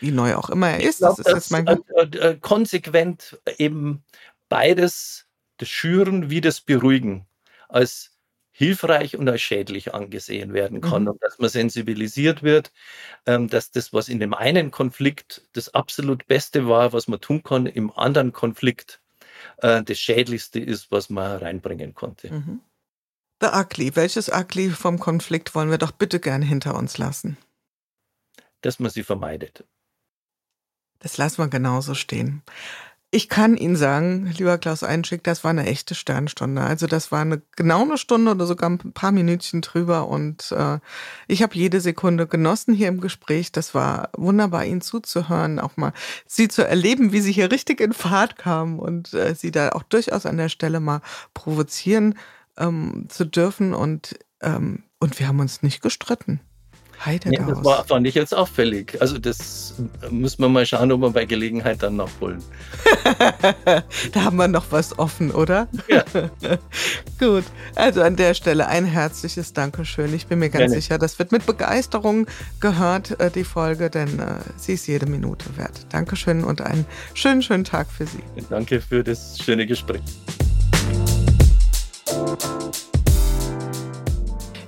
[0.00, 4.04] wie neu auch immer er ist, glaub, das ist jetzt mein äh, äh, konsequent eben
[4.48, 7.26] beides, das Schüren wie das Beruhigen,
[7.68, 8.15] als
[8.56, 11.08] hilfreich und als schädlich angesehen werden kann mhm.
[11.08, 12.72] und dass man sensibilisiert wird,
[13.26, 17.42] ähm, dass das, was in dem einen Konflikt das absolut Beste war, was man tun
[17.42, 19.02] kann, im anderen Konflikt
[19.58, 22.32] äh, das Schädlichste ist, was man reinbringen konnte.
[22.32, 22.60] Mhm.
[23.42, 23.94] The Ugly.
[23.94, 27.36] Welches Ugly vom Konflikt wollen wir doch bitte gern hinter uns lassen?
[28.62, 29.64] Dass man sie vermeidet.
[31.00, 32.42] Das lassen wir genauso stehen.
[33.12, 36.60] Ich kann Ihnen sagen, lieber Klaus Einschick, das war eine echte Sternstunde.
[36.62, 40.80] Also das war eine genau eine Stunde oder sogar ein paar Minütchen drüber und äh,
[41.28, 43.52] ich habe jede Sekunde genossen hier im Gespräch.
[43.52, 45.92] Das war wunderbar, Ihnen zuzuhören, auch mal
[46.26, 49.84] Sie zu erleben, wie Sie hier richtig in Fahrt kamen und äh, Sie da auch
[49.84, 51.00] durchaus an der Stelle mal
[51.32, 52.18] provozieren
[52.58, 56.40] ähm, zu dürfen und ähm, und wir haben uns nicht gestritten.
[57.04, 58.96] Heide ja, das war, fand ich jetzt auffällig.
[59.00, 59.74] Also das
[60.10, 62.42] muss man mal schauen, ob wir bei Gelegenheit dann nachholen.
[64.12, 65.68] da haben wir noch was offen, oder?
[65.88, 66.04] Ja.
[67.18, 67.44] Gut,
[67.74, 70.14] also an der Stelle ein herzliches Dankeschön.
[70.14, 70.74] Ich bin mir ganz Gerne.
[70.74, 72.26] sicher, das wird mit Begeisterung
[72.60, 75.86] gehört, äh, die Folge, denn äh, sie ist jede Minute wert.
[75.90, 78.22] Dankeschön und einen schönen, schönen Tag für Sie.
[78.48, 80.02] Danke für das schöne Gespräch.